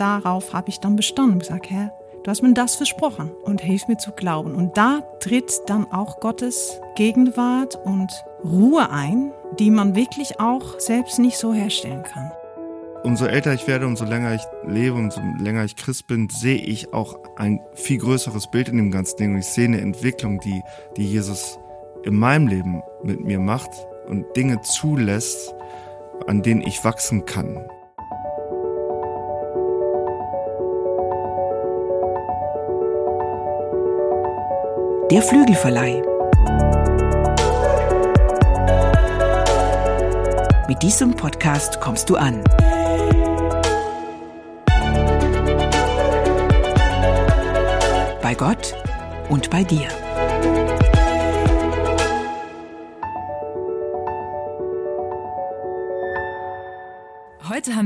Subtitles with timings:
[0.00, 1.92] darauf habe ich dann bestanden und gesagt, Herr,
[2.22, 4.54] du hast mir das versprochen und hilf mir zu glauben.
[4.54, 8.10] Und da tritt dann auch Gottes Gegenwart und
[8.44, 12.32] Ruhe ein, die man wirklich auch selbst nicht so herstellen kann.
[13.02, 16.92] Umso älter ich werde, umso länger ich lebe, umso länger ich Christ bin, sehe ich
[16.92, 19.32] auch ein viel größeres Bild in dem ganzen Ding.
[19.32, 20.62] Und ich sehe eine Entwicklung, die,
[20.96, 21.58] die Jesus
[22.04, 23.70] in meinem Leben mit mir macht
[24.06, 25.54] und Dinge zulässt,
[26.26, 27.64] an denen ich wachsen kann.
[35.10, 36.02] Der Flügelverleih.
[40.68, 42.44] Mit diesem Podcast kommst du an.
[48.22, 48.76] Bei Gott
[49.28, 49.88] und bei dir.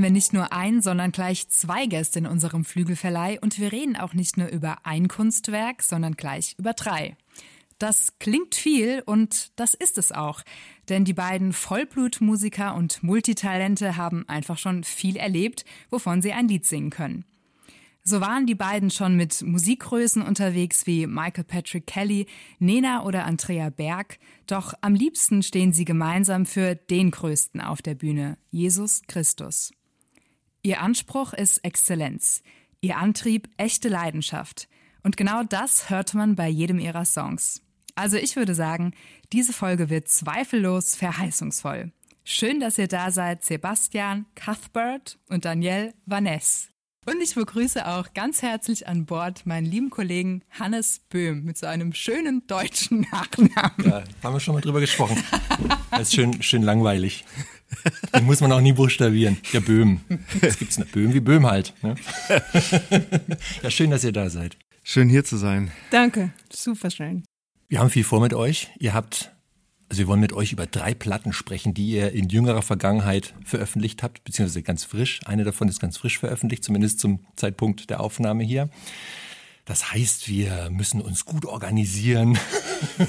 [0.04, 4.12] Wir nicht nur ein, sondern gleich zwei Gäste in unserem Flügelverleih und wir reden auch
[4.12, 7.16] nicht nur über ein Kunstwerk, sondern gleich über drei.
[7.78, 10.42] Das klingt viel und das ist es auch,
[10.90, 16.66] denn die beiden Vollblutmusiker und Multitalente haben einfach schon viel erlebt, wovon sie ein Lied
[16.66, 17.24] singen können.
[18.02, 22.26] So waren die beiden schon mit Musikgrößen unterwegs wie Michael Patrick Kelly,
[22.58, 27.94] Nena oder Andrea Berg, doch am liebsten stehen sie gemeinsam für den Größten auf der
[27.94, 29.72] Bühne, Jesus Christus.
[30.66, 32.42] Ihr Anspruch ist Exzellenz,
[32.80, 34.66] ihr Antrieb echte Leidenschaft.
[35.02, 37.60] Und genau das hört man bei jedem ihrer Songs.
[37.96, 38.94] Also ich würde sagen,
[39.30, 41.92] diese Folge wird zweifellos verheißungsvoll.
[42.24, 46.68] Schön, dass ihr da seid, Sebastian, Cuthbert und Danielle Vanessa.
[47.04, 51.66] Und ich begrüße auch ganz herzlich an Bord meinen lieben Kollegen Hannes Böhm mit so
[51.66, 53.84] einem schönen deutschen Nachnamen.
[53.84, 55.22] Ja, haben wir schon mal drüber gesprochen.
[55.90, 57.24] Das ist schön, schön langweilig.
[58.14, 59.38] Den muss man auch nie buchstabieren.
[59.52, 60.00] Der Böhm.
[60.40, 61.74] Es gibt eine Böhm wie Böhm halt.
[61.82, 61.94] Ne?
[63.62, 64.56] Ja, schön, dass ihr da seid.
[64.82, 65.70] Schön hier zu sein.
[65.90, 67.24] Danke, super schön.
[67.68, 68.70] Wir haben viel vor mit euch.
[68.78, 69.34] Ihr habt
[69.94, 74.02] also wir wollen mit euch über drei Platten sprechen, die ihr in jüngerer Vergangenheit veröffentlicht
[74.02, 75.20] habt, beziehungsweise ganz frisch.
[75.24, 78.70] Eine davon ist ganz frisch veröffentlicht, zumindest zum Zeitpunkt der Aufnahme hier.
[79.66, 82.38] Das heißt, wir müssen uns gut organisieren.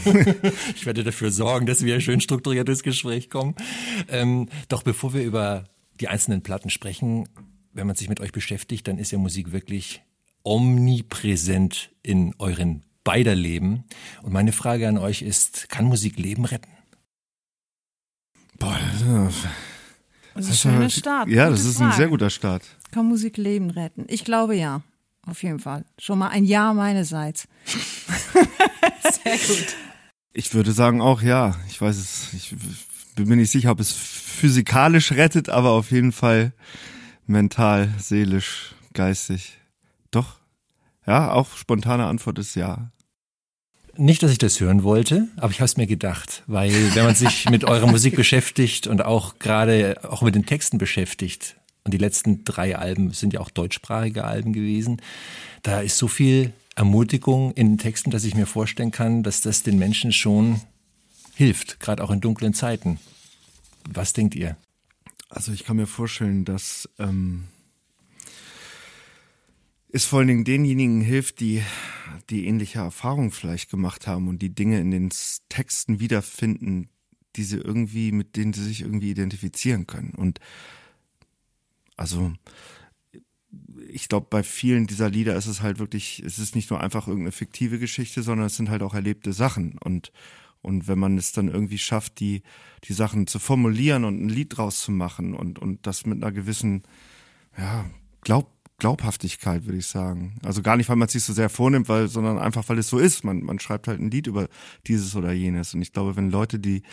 [0.75, 3.55] ich werde dafür sorgen, dass wir ein schön strukturiertes Gespräch kommen.
[4.09, 5.65] Ähm, doch bevor wir über
[5.99, 7.27] die einzelnen Platten sprechen,
[7.73, 10.01] wenn man sich mit euch beschäftigt, dann ist ja Musik wirklich
[10.43, 13.83] omnipräsent in euren beider Leben.
[14.23, 16.69] Und meine Frage an euch ist, kann Musik Leben retten?
[18.57, 18.79] Boah,
[20.33, 21.29] das ist ein schöner Start.
[21.29, 21.91] Ja, Gute das ist Frage.
[21.91, 22.63] ein sehr guter Start.
[22.91, 24.05] Kann Musik Leben retten?
[24.07, 24.81] Ich glaube ja,
[25.25, 25.85] auf jeden Fall.
[25.97, 27.47] Schon mal ein Ja meinerseits.
[29.11, 29.75] Sehr gut.
[30.33, 31.55] Ich würde sagen auch ja.
[31.69, 32.55] Ich weiß es, ich
[33.15, 36.53] bin mir nicht sicher, ob es physikalisch rettet, aber auf jeden Fall
[37.25, 39.57] mental, seelisch, geistig.
[40.11, 40.39] Doch.
[41.07, 42.91] Ja, auch spontane Antwort ist ja.
[43.97, 47.15] Nicht, dass ich das hören wollte, aber ich habe es mir gedacht, weil wenn man
[47.15, 51.55] sich mit eurer Musik beschäftigt und auch gerade auch mit den Texten beschäftigt,
[51.85, 55.01] und die letzten drei Alben sind ja auch deutschsprachige Alben gewesen,
[55.61, 59.63] da ist so viel Ermutigung in den Texten, dass ich mir vorstellen kann, dass das
[59.63, 60.61] den Menschen schon
[61.33, 62.99] hilft, gerade auch in dunklen Zeiten.
[63.89, 64.57] Was denkt ihr?
[65.29, 67.45] Also ich kann mir vorstellen, dass ähm,
[69.89, 71.61] es vor allen Dingen denjenigen hilft, die
[72.29, 75.09] die ähnliche Erfahrung vielleicht gemacht haben und die Dinge in den
[75.49, 76.89] Texten wiederfinden,
[77.35, 80.13] die sie irgendwie, mit denen sie sich irgendwie identifizieren können.
[80.15, 80.39] Und
[81.97, 82.33] also
[83.87, 87.07] ich glaube, bei vielen dieser Lieder ist es halt wirklich, es ist nicht nur einfach
[87.07, 89.77] irgendeine fiktive Geschichte, sondern es sind halt auch erlebte Sachen.
[89.83, 90.11] Und,
[90.61, 92.41] und wenn man es dann irgendwie schafft, die,
[92.85, 96.31] die Sachen zu formulieren und ein Lied draus zu machen und, und das mit einer
[96.31, 96.83] gewissen,
[97.57, 97.85] ja,
[98.21, 100.37] Glaub, Glaubhaftigkeit, würde ich sagen.
[100.43, 102.89] Also gar nicht, weil man es sich so sehr vornimmt, weil, sondern einfach, weil es
[102.89, 103.23] so ist.
[103.23, 104.49] Man, man schreibt halt ein Lied über
[104.87, 105.73] dieses oder jenes.
[105.73, 106.83] Und ich glaube, wenn Leute die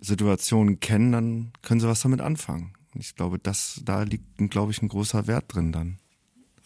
[0.00, 2.72] Situationen kennen, dann können sie was damit anfangen.
[2.94, 5.98] Ich glaube, das, da liegt, glaube ich, ein großer Wert drin dann,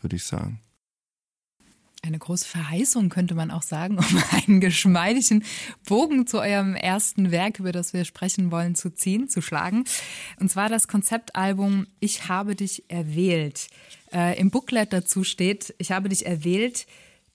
[0.00, 0.60] würde ich sagen.
[2.04, 5.44] Eine große Verheißung könnte man auch sagen, um einen geschmeidigen
[5.86, 9.84] Bogen zu eurem ersten Werk, über das wir sprechen wollen, zu ziehen, zu schlagen.
[10.40, 13.68] Und zwar das Konzeptalbum Ich habe dich erwählt.
[14.12, 16.86] Äh, Im Booklet dazu steht, ich habe dich erwählt.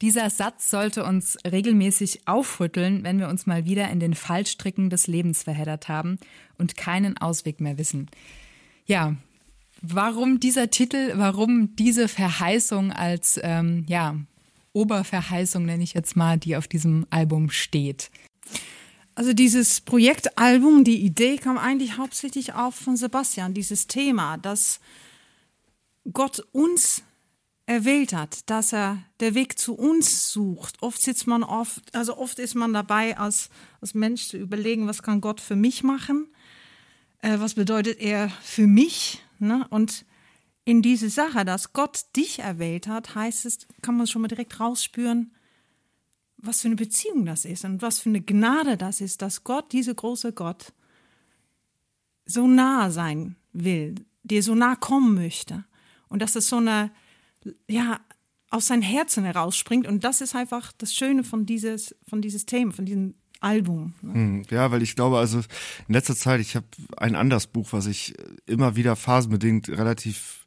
[0.02, 5.08] Dieser Satz sollte uns regelmäßig aufrütteln, wenn wir uns mal wieder in den Fallstricken des
[5.08, 6.20] Lebens verheddert haben
[6.58, 8.10] und keinen Ausweg mehr wissen.
[8.88, 9.16] Ja,
[9.82, 14.16] warum dieser Titel, warum diese Verheißung als, ähm, ja,
[14.72, 18.12] Oberverheißung nenne ich jetzt mal, die auf diesem Album steht.
[19.16, 24.80] Also dieses Projektalbum, die Idee kam eigentlich hauptsächlich auf von Sebastian, dieses Thema, dass
[26.14, 27.02] Gott uns
[27.66, 30.76] erwählt hat, dass er der Weg zu uns sucht.
[30.82, 33.50] Oft sitzt man oft, also oft ist man dabei, als,
[33.82, 36.28] als Mensch zu überlegen, was kann Gott für mich machen?
[37.22, 39.24] Äh, was bedeutet er für mich?
[39.40, 39.66] Ne?
[39.70, 40.06] Und
[40.66, 44.60] in diese Sache, dass Gott dich erwählt hat, heißt es, kann man schon mal direkt
[44.60, 45.32] rausspüren,
[46.38, 49.72] was für eine Beziehung das ist und was für eine Gnade das ist, dass Gott,
[49.72, 50.74] dieser große Gott,
[52.26, 55.66] so nah sein will, dir so nah kommen möchte.
[56.10, 56.92] Und dass es so eine,
[57.68, 58.00] ja,
[58.50, 59.88] aus seinem Herzen herausspringt.
[59.88, 63.94] Und das ist einfach das Schöne von dieses, von dieses Thema, von diesem Album.
[64.02, 64.14] Ne?
[64.14, 65.40] Hm, ja, weil ich glaube, also
[65.88, 66.66] in letzter Zeit, ich habe
[66.98, 68.14] ein anderes Buch, was ich
[68.46, 70.46] immer wieder phasenbedingt relativ,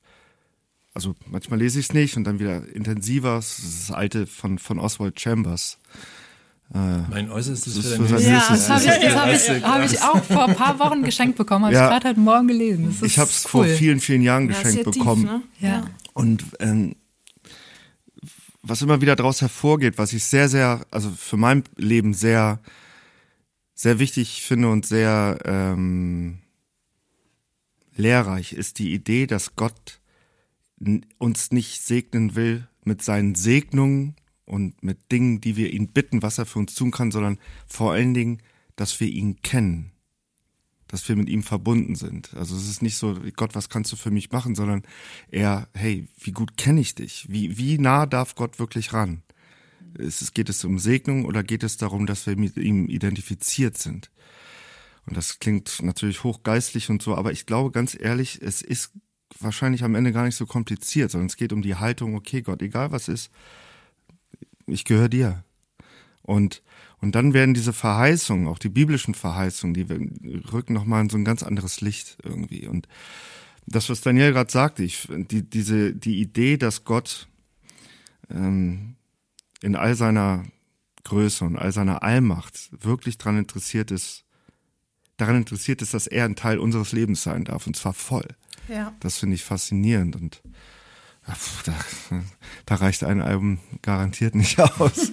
[0.95, 3.37] also manchmal lese ich es nicht und dann wieder intensiver.
[3.37, 5.79] Das ist das alte von, von Oswald Chambers.
[6.73, 8.21] Mein Äußerstes für dein für.
[8.21, 11.65] Ja, das habe ich, hab ich, hab ich auch vor ein paar Wochen geschenkt bekommen.
[11.65, 11.87] Habe Ja.
[11.87, 12.85] ich gerade heute Morgen gelesen.
[12.87, 13.51] Das ist Ich habe es cool.
[13.51, 15.25] vor vielen, vielen Jahren Ja, geschenkt sehr tief, bekommen.
[15.25, 15.43] ne?
[15.59, 15.83] Ja.
[16.13, 16.95] Und ähm,
[18.63, 22.61] was immer wieder daraus hervorgeht, was ich sehr, sehr, also für mein Leben sehr,
[23.75, 26.39] sehr wichtig finde und sehr ähm,
[27.95, 30.01] lehrreich, ist die Idee, dass Gott
[31.19, 36.39] uns nicht segnen will mit seinen Segnungen und mit Dingen, die wir ihn bitten, was
[36.39, 38.43] er für uns tun kann, sondern vor allen Dingen,
[38.77, 39.93] dass wir ihn kennen
[40.91, 42.35] dass wir mit ihm verbunden sind.
[42.35, 44.83] Also es ist nicht so, Gott, was kannst du für mich machen, sondern
[45.31, 47.27] eher, hey, wie gut kenne ich dich?
[47.29, 49.23] Wie, wie nah darf Gott wirklich ran?
[49.97, 54.11] Ist geht es um Segnung oder geht es darum, dass wir mit ihm identifiziert sind?
[55.07, 58.93] Und das klingt natürlich hochgeistlich und so, aber ich glaube ganz ehrlich, es ist
[59.39, 62.63] wahrscheinlich am Ende gar nicht so kompliziert, sondern es geht um die Haltung, okay, Gott,
[62.63, 63.31] egal was ist,
[64.67, 65.45] ich gehöre dir.
[66.23, 66.63] Und,
[67.01, 69.87] und dann werden diese Verheißungen, auch die biblischen Verheißungen, die
[70.53, 72.67] rücken nochmal in so ein ganz anderes Licht irgendwie.
[72.67, 72.89] Und
[73.67, 77.29] das, was Daniel gerade sagte, ich, die, diese, die Idee, dass Gott
[78.31, 78.97] ähm,
[79.63, 80.45] in all seiner
[81.05, 84.25] Größe und all seiner Allmacht wirklich daran interessiert ist,
[85.17, 88.29] daran interessiert ist, dass er ein Teil unseres Lebens sein darf, und zwar voll.
[88.69, 88.95] Ja.
[89.01, 90.43] Das finde ich faszinierend und
[91.65, 91.75] da,
[92.67, 95.13] da reicht ein Album garantiert nicht aus.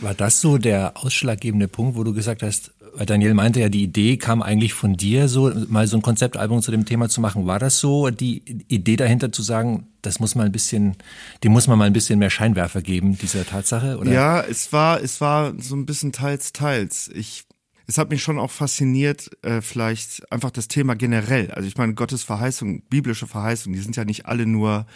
[0.00, 3.82] War das so der ausschlaggebende Punkt, wo du gesagt hast, weil Daniel meinte ja, die
[3.82, 7.46] Idee kam eigentlich von dir, so mal so ein Konzeptalbum zu dem Thema zu machen.
[7.46, 10.96] War das so die Idee dahinter zu sagen, das muss mal ein bisschen,
[11.44, 13.98] dem muss man mal ein bisschen mehr Scheinwerfer geben, dieser Tatsache?
[13.98, 14.12] Oder?
[14.12, 17.08] Ja, es war, es war so ein bisschen teils, teils.
[17.14, 17.44] Ich,
[17.86, 21.50] es hat mich schon auch fasziniert, äh, vielleicht einfach das Thema generell.
[21.50, 24.86] Also ich meine, Gottes Verheißung, biblische Verheißung, die sind ja nicht alle nur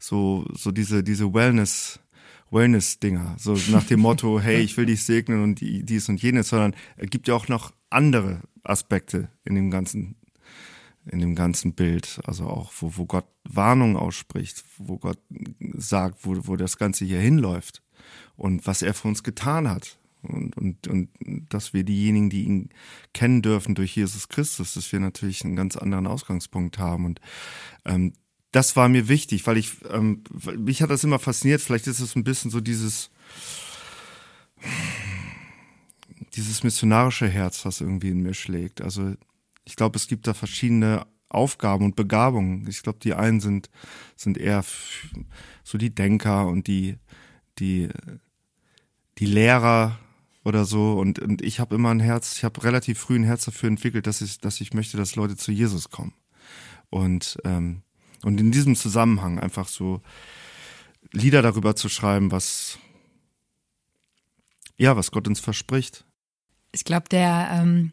[0.00, 2.00] so, so diese, diese Wellness,
[2.50, 6.48] Wellness-Dinger, so nach dem Motto, hey, ich will dich segnen und die, dies und jenes,
[6.48, 10.16] sondern es gibt ja auch noch andere Aspekte in dem ganzen,
[11.06, 12.20] in dem ganzen Bild.
[12.24, 15.18] Also auch, wo, wo Gott Warnung ausspricht, wo Gott
[15.74, 17.82] sagt, wo, wo das Ganze hier hinläuft
[18.36, 19.98] und was er für uns getan hat.
[20.22, 21.08] Und, und, und
[21.48, 22.68] dass wir diejenigen, die ihn
[23.14, 27.06] kennen dürfen durch Jesus Christus, dass wir natürlich einen ganz anderen Ausgangspunkt haben.
[27.06, 27.20] Und
[27.86, 28.12] ähm,
[28.52, 30.24] das war mir wichtig, weil ich, ähm,
[30.56, 31.60] mich hat das immer fasziniert.
[31.60, 33.10] Vielleicht ist es ein bisschen so dieses,
[36.34, 38.80] dieses missionarische Herz, was irgendwie in mir schlägt.
[38.82, 39.14] Also
[39.64, 42.66] ich glaube, es gibt da verschiedene Aufgaben und Begabungen.
[42.68, 43.70] Ich glaube, die einen sind,
[44.16, 44.64] sind eher
[45.62, 46.96] so die Denker und die,
[47.60, 47.88] die,
[49.18, 49.96] die Lehrer
[50.44, 50.98] oder so.
[50.98, 54.08] Und, und ich habe immer ein Herz, ich habe relativ früh ein Herz dafür entwickelt,
[54.08, 56.14] dass ich, dass ich möchte, dass Leute zu Jesus kommen.
[56.88, 57.82] Und, ähm,
[58.24, 60.00] und in diesem Zusammenhang einfach so
[61.12, 62.78] Lieder darüber zu schreiben, was,
[64.76, 66.04] ja, was Gott uns verspricht.
[66.72, 67.92] Ich glaube, der ähm,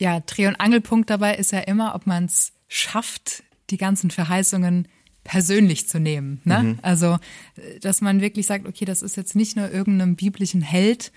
[0.00, 4.88] ja, Dreh- und Angelpunkt dabei ist ja immer, ob man es schafft, die ganzen Verheißungen
[5.24, 6.42] persönlich zu nehmen.
[6.44, 6.78] Ne?
[6.82, 7.18] Also,
[7.56, 11.12] äh, dass man wirklich sagt, okay, das ist jetzt nicht nur irgendeinem biblischen Held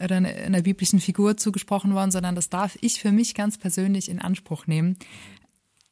[0.00, 4.08] oder eine- einer biblischen Figur zugesprochen worden, sondern das darf ich für mich ganz persönlich
[4.08, 4.96] in Anspruch nehmen.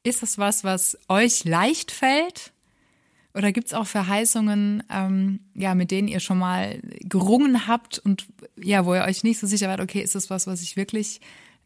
[0.03, 2.53] Ist das was, was euch leicht fällt?
[3.35, 8.27] Oder gibt es auch Verheißungen, ähm, ja, mit denen ihr schon mal gerungen habt und
[8.61, 11.21] ja, wo ihr euch nicht so sicher wart, okay, ist das was, was ich wirklich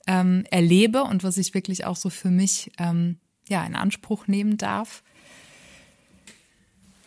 [0.06, 3.16] ähm, erlebe und was ich wirklich auch so für mich ähm,
[3.48, 5.02] ja, in Anspruch nehmen darf?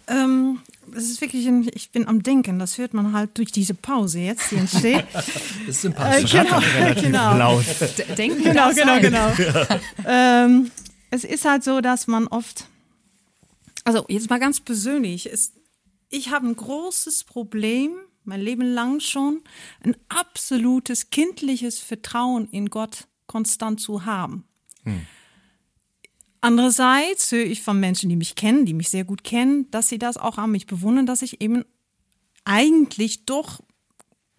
[0.08, 0.60] Ähm,
[0.92, 4.20] das ist wirklich, ein, ich bin am Denken, das hört man halt durch diese Pause
[4.20, 5.06] jetzt, die entsteht.
[5.14, 5.28] Das
[5.68, 6.34] ist sympathisch.
[6.34, 6.62] Äh, genau,
[7.02, 7.38] genau.
[7.38, 7.66] laut.
[7.98, 9.02] D denken Genau, genau, sein.
[9.02, 9.34] genau.
[10.08, 10.72] ähm,
[11.10, 12.68] es ist halt so, dass man oft,
[13.84, 15.54] also jetzt mal ganz persönlich, es,
[16.10, 17.92] ich habe ein großes Problem,
[18.24, 19.42] mein Leben lang schon,
[19.84, 24.46] ein absolutes kindliches Vertrauen in Gott konstant zu haben.
[26.42, 29.98] Andererseits höre ich von Menschen, die mich kennen, die mich sehr gut kennen, dass sie
[29.98, 31.64] das auch an mich bewundern, dass ich eben
[32.46, 33.62] eigentlich doch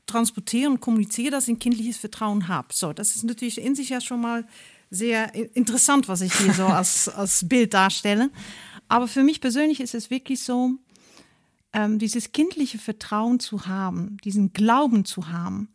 [0.06, 2.68] transportiere und kommuniziere, dass ich ein kindliches Vertrauen habe.
[2.72, 4.46] So, das ist natürlich in sich ja schon mal
[4.90, 8.30] sehr interessant, was ich hier so als, als Bild darstelle.
[8.88, 10.72] Aber für mich persönlich ist es wirklich so,
[11.72, 15.68] ähm, dieses kindliche Vertrauen zu haben, diesen Glauben zu haben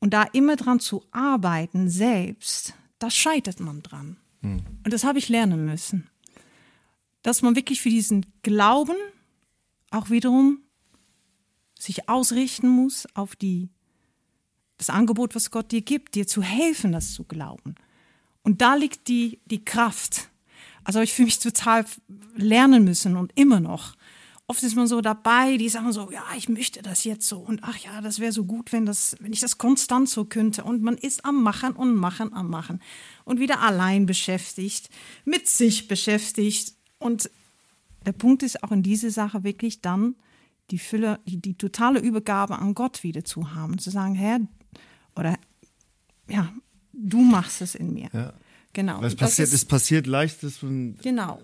[0.00, 4.16] und da immer dran zu arbeiten selbst, da scheitert man dran.
[4.40, 4.62] Mhm.
[4.84, 6.08] Und das habe ich lernen müssen.
[7.22, 8.96] Dass man wirklich für diesen Glauben
[9.90, 10.60] auch wiederum
[11.78, 13.70] sich ausrichten muss auf die,
[14.78, 17.76] das Angebot, was Gott dir gibt, dir zu helfen, das zu glauben.
[18.44, 20.28] Und da liegt die, die Kraft.
[20.84, 21.84] Also ich fühle mich total
[22.36, 23.96] lernen müssen und immer noch.
[24.46, 27.64] Oft ist man so dabei, die sagen so, ja, ich möchte das jetzt so und
[27.64, 30.64] ach ja, das wäre so gut, wenn das, wenn ich das konstant so könnte.
[30.64, 32.82] Und man ist am Machen und Machen, am Machen
[33.24, 34.90] und wieder allein beschäftigt,
[35.24, 36.74] mit sich beschäftigt.
[36.98, 37.30] Und
[38.04, 40.16] der Punkt ist auch in dieser Sache wirklich dann
[40.70, 44.40] die Fülle, die, die totale Übergabe an Gott wieder zu haben, zu sagen, Herr,
[45.16, 45.38] oder
[46.28, 46.52] ja,
[46.96, 48.08] du machst es in mir.
[48.12, 48.32] Ja.
[48.72, 49.00] Genau.
[49.00, 50.96] Weil es passiert, ist, es passiert leicht, dass man.
[51.02, 51.40] Genau.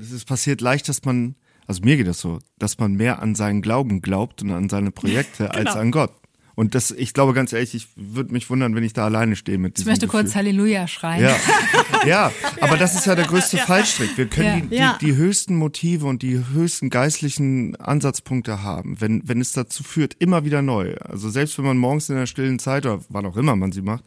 [0.00, 3.34] Es ist passiert leicht, dass man, also mir geht das so, dass man mehr an
[3.34, 5.70] seinen Glauben glaubt und an seine Projekte genau.
[5.70, 6.12] als an Gott.
[6.54, 9.56] Und das, ich glaube ganz ehrlich, ich würde mich wundern, wenn ich da alleine stehe
[9.56, 10.24] mit diesem Ich möchte Gefühl.
[10.24, 11.22] kurz Halleluja schreien.
[11.22, 11.36] Ja.
[12.06, 13.64] ja, aber das ist ja der größte ja.
[13.64, 14.18] Fallstrick.
[14.18, 14.98] Wir können ja.
[15.00, 19.82] Die, die, die, höchsten Motive und die höchsten geistlichen Ansatzpunkte haben, wenn, wenn es dazu
[19.82, 20.94] führt, immer wieder neu.
[20.96, 23.82] Also selbst wenn man morgens in der stillen Zeit oder wann auch immer man sie
[23.82, 24.04] macht,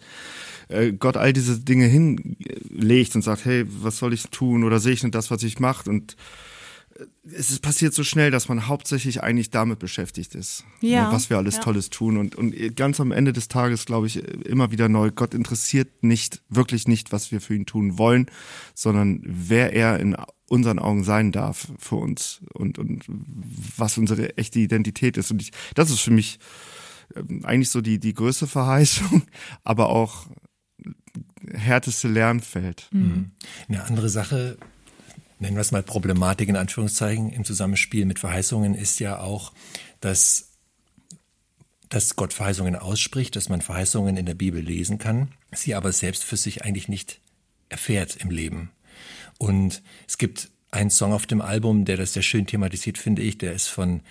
[0.70, 4.94] äh, Gott all diese Dinge hinlegt und sagt, hey, was soll ich tun oder sehe
[4.94, 6.16] ich nicht das, was ich mache und
[7.24, 11.38] es ist passiert so schnell, dass man hauptsächlich eigentlich damit beschäftigt ist, ja, was wir
[11.38, 11.62] alles ja.
[11.62, 12.18] Tolles tun.
[12.18, 16.42] Und, und ganz am Ende des Tages, glaube ich, immer wieder neu, Gott interessiert nicht,
[16.48, 18.28] wirklich nicht, was wir für ihn tun wollen,
[18.74, 20.16] sondern wer er in
[20.48, 25.32] unseren Augen sein darf für uns und, und was unsere echte Identität ist.
[25.32, 26.40] Und ich, das ist für mich
[27.16, 29.24] ähm, eigentlich so die, die größte Verheißung,
[29.64, 30.28] aber auch
[31.54, 32.88] härteste Lernfeld.
[32.92, 33.32] Mhm.
[33.68, 34.58] Eine andere Sache,
[35.40, 39.54] nennen wir es mal Problematik in Anführungszeichen im Zusammenspiel mit Verheißungen ist ja auch,
[40.02, 40.50] dass,
[41.90, 46.24] dass Gott Verheißungen ausspricht, dass man Verheißungen in der Bibel lesen kann, sie aber selbst
[46.24, 47.20] für sich eigentlich nicht
[47.70, 48.72] erfährt im Leben.
[49.38, 53.38] Und es gibt einen Song auf dem Album, der das sehr schön thematisiert, finde ich,
[53.38, 54.02] der ist von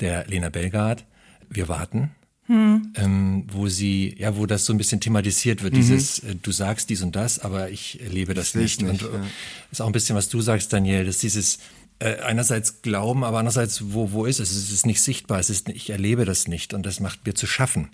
[0.00, 1.04] der Lena Belgard.
[1.48, 2.14] Wir warten.
[2.46, 2.92] Hm.
[2.96, 5.78] Ähm, wo sie, ja, wo das so ein bisschen thematisiert wird, mhm.
[5.78, 8.82] dieses, äh, du sagst dies und das, aber ich erlebe das, das nicht.
[8.82, 9.02] nicht.
[9.02, 9.24] Und äh, ja.
[9.72, 11.58] ist auch ein bisschen, was du sagst, Daniel, dass dieses
[12.00, 14.50] äh, einerseits Glauben, aber andererseits, wo, wo ist es?
[14.50, 17.46] Es ist nicht sichtbar, es ist, ich erlebe das nicht und das macht mir zu
[17.46, 17.88] schaffen.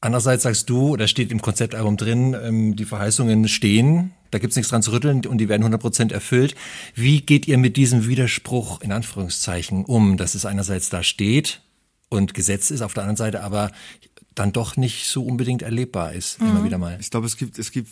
[0.00, 4.70] Andererseits sagst du, da steht im Konzeptalbum drin, ähm, die Verheißungen stehen, da gibt's nichts
[4.70, 6.54] dran zu rütteln und die werden 100% erfüllt.
[6.94, 11.62] Wie geht ihr mit diesem Widerspruch in Anführungszeichen um, dass es einerseits da steht,
[12.08, 13.72] und Gesetz ist, auf der anderen Seite aber
[14.34, 16.48] dann doch nicht so unbedingt erlebbar ist, mhm.
[16.48, 16.98] immer wieder mal.
[17.00, 17.88] Ich glaube, es gibt, es gibt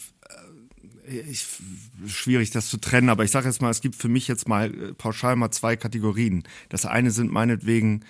[1.09, 1.47] äh, ich,
[2.07, 4.73] schwierig das zu trennen, aber ich sage jetzt mal, es gibt für mich jetzt mal
[4.73, 6.45] äh, pauschal mal zwei Kategorien.
[6.69, 8.05] Das eine sind meinetwegen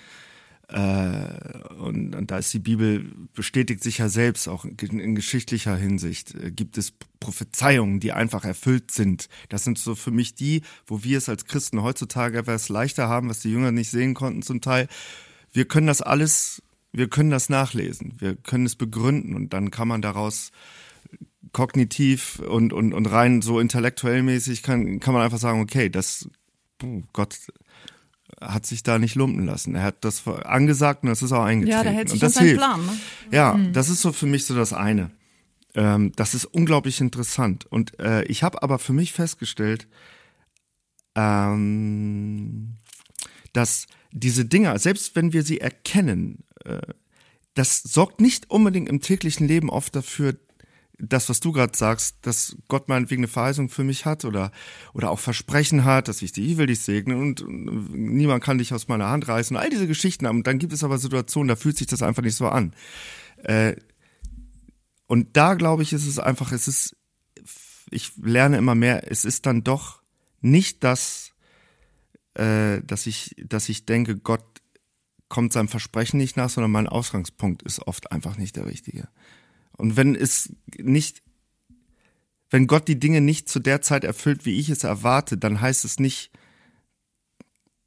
[0.69, 5.77] äh, und, und da ist die Bibel bestätigt sich ja selbst auch in, in geschichtlicher
[5.77, 9.29] Hinsicht äh, gibt es Prophezeiungen, die einfach erfüllt sind.
[9.51, 13.29] Das sind so für mich die, wo wir es als Christen heutzutage etwas leichter haben,
[13.29, 14.89] was die Jünger nicht sehen konnten zum Teil
[15.55, 19.89] wir können das alles, wir können das nachlesen, wir können es begründen und dann kann
[19.89, 20.51] man daraus
[21.53, 26.29] kognitiv und, und, und rein so intellektuell mäßig kann, kann man einfach sagen, okay, das,
[27.13, 27.39] Gott
[28.41, 29.77] hat sich da nicht lumpen lassen.
[29.77, 31.77] Er hat das angesagt und das ist auch eingetreten.
[31.77, 32.59] Ja, der hält sich und das hilft.
[32.59, 32.85] Plan.
[32.85, 32.93] Ne?
[33.31, 33.73] Ja, mhm.
[33.73, 35.11] das ist so für mich so das eine.
[35.75, 37.67] Ähm, das ist unglaublich interessant.
[37.67, 39.87] Und äh, ich habe aber für mich festgestellt,
[41.15, 42.75] ähm,
[43.53, 46.81] dass diese Dinger, selbst wenn wir sie erkennen, äh,
[47.55, 50.37] das sorgt nicht unbedingt im täglichen Leben oft dafür,
[50.99, 54.53] das, was du gerade sagst, dass Gott meinetwegen eine Verheißung für mich hat oder,
[54.93, 58.59] oder auch Versprechen hat, dass ich dich, ich will dich segnen und, und niemand kann
[58.59, 59.57] dich aus meiner Hand reißen.
[59.57, 60.27] All diese Geschichten.
[60.27, 62.75] Und dann gibt es aber Situationen, da fühlt sich das einfach nicht so an.
[63.43, 63.75] Äh,
[65.07, 66.97] und da glaube ich, ist es einfach, es ist,
[67.91, 70.01] ich lerne immer mehr, es ist dann doch
[70.41, 71.34] nicht das,
[72.35, 74.45] äh, dass ich, dass ich denke, Gott
[75.29, 79.09] kommt seinem Versprechen nicht nach, sondern mein Ausgangspunkt ist oft einfach nicht der richtige.
[79.73, 81.23] Und wenn es nicht,
[82.51, 85.85] wenn Gott die Dinge nicht zu der Zeit erfüllt, wie ich es erwarte, dann heißt
[85.85, 86.31] es nicht,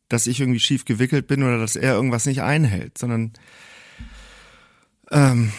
[0.10, 3.34] dass ich irgendwie schief gewickelt bin oder dass er irgendwas nicht einhält, sondern
[5.12, 5.51] ähm,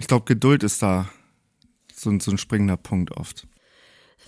[0.00, 1.10] ich glaube, Geduld ist da
[1.94, 3.46] so, so ein springender Punkt oft.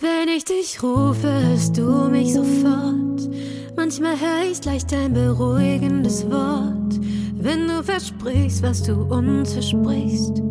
[0.01, 3.29] Wenn ich dich rufe, hörst du mich sofort.
[3.77, 6.99] Manchmal höre ich gleich dein beruhigendes Wort.
[7.35, 10.41] Wenn du versprichst, was du uns versprichst,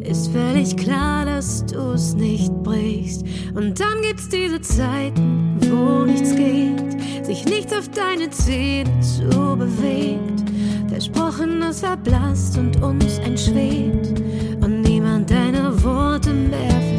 [0.00, 3.24] ist völlig klar, dass du es nicht brichst.
[3.54, 10.42] Und dann gibt's diese Zeiten, wo nichts geht, sich nichts auf deine Ziele zu bewegt.
[10.88, 14.20] Versprochenes verblasst und uns entschwebt
[14.60, 16.91] und niemand deine Worte mehr.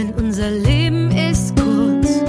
[0.00, 2.22] Denn unser Leben ist kurz,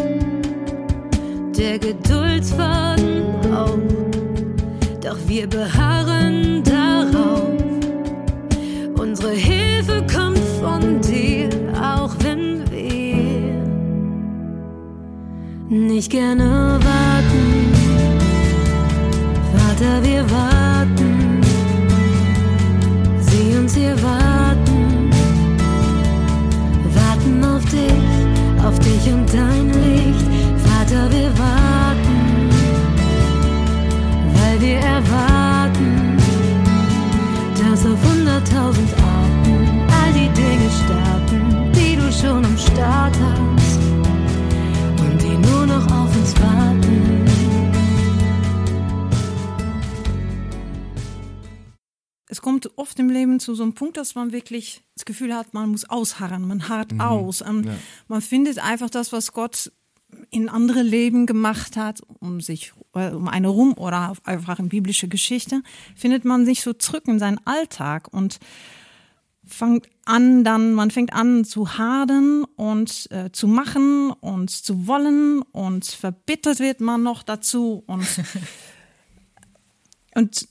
[1.58, 3.24] der Geduldsfaden
[3.56, 3.78] auch.
[5.02, 7.48] Doch wir beharren darauf.
[9.00, 11.48] Unsere Hilfe kommt von dir,
[11.82, 13.56] auch wenn wir
[15.70, 17.72] nicht gerne warten.
[19.56, 21.42] Vater, wir warten.
[23.22, 24.21] Sieh uns hier warten.
[28.72, 30.01] Auf dich und dein Licht.
[52.32, 55.54] Es kommt oft im Leben zu so einem Punkt, dass man wirklich das Gefühl hat,
[55.54, 57.42] man muss ausharren, man harrt aus.
[57.42, 57.74] Ähm, ja.
[58.08, 59.70] Man findet einfach das, was Gott
[60.30, 65.10] in andere Leben gemacht hat, um sich äh, um eine rum oder einfach in biblische
[65.10, 65.62] Geschichte,
[65.94, 68.40] findet man sich so zurück in seinen Alltag und
[69.44, 75.42] fängt an, dann man fängt an zu hadern und äh, zu machen und zu wollen
[75.52, 78.08] und verbittert wird man noch dazu und
[80.16, 80.48] und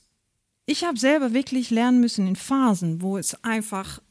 [0.65, 4.01] ich habe selber wirklich lernen müssen in Phasen, wo es einfach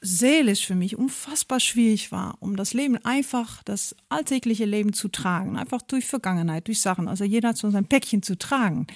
[0.00, 5.56] seelisch für mich unfassbar schwierig war, um das Leben einfach, das alltägliche Leben zu tragen,
[5.56, 8.86] einfach durch Vergangenheit, durch Sachen, also jeder hat so sein Päckchen zu tragen.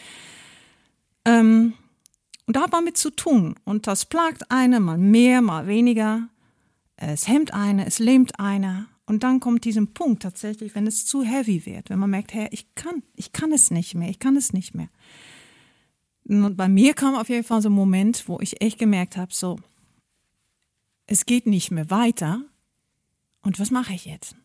[1.25, 1.75] Ähm,
[2.47, 3.55] und da hat man mit zu tun.
[3.65, 6.29] Und das plagt eine, mal mehr, mal weniger.
[6.97, 8.87] Es hemmt eine, es lähmt eine.
[9.07, 12.49] Und dann kommt diesem Punkt tatsächlich, wenn es zu heavy wird, wenn man merkt, hey,
[12.51, 14.89] ich kann, ich kann es nicht mehr, ich kann es nicht mehr.
[16.25, 19.33] Und bei mir kam auf jeden Fall so ein Moment, wo ich echt gemerkt habe,
[19.35, 19.59] so,
[21.07, 22.43] es geht nicht mehr weiter.
[23.43, 24.37] Und was mache ich jetzt?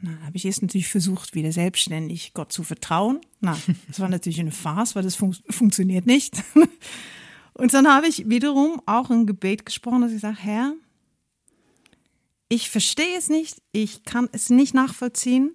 [0.00, 3.20] Na, habe ich jetzt natürlich versucht, wieder selbstständig Gott zu vertrauen.
[3.40, 6.42] Na, das war natürlich eine Farce, weil das fun funktioniert nicht.
[7.54, 10.74] Und dann habe ich wiederum auch ein Gebet gesprochen, dass ich sage, Herr,
[12.48, 15.52] ich verstehe es nicht, ich kann es nicht nachvollziehen,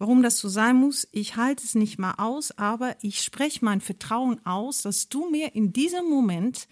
[0.00, 1.06] warum das so sein muss.
[1.12, 5.54] Ich halte es nicht mal aus, aber ich spreche mein Vertrauen aus, dass du mir
[5.54, 6.66] in diesem Moment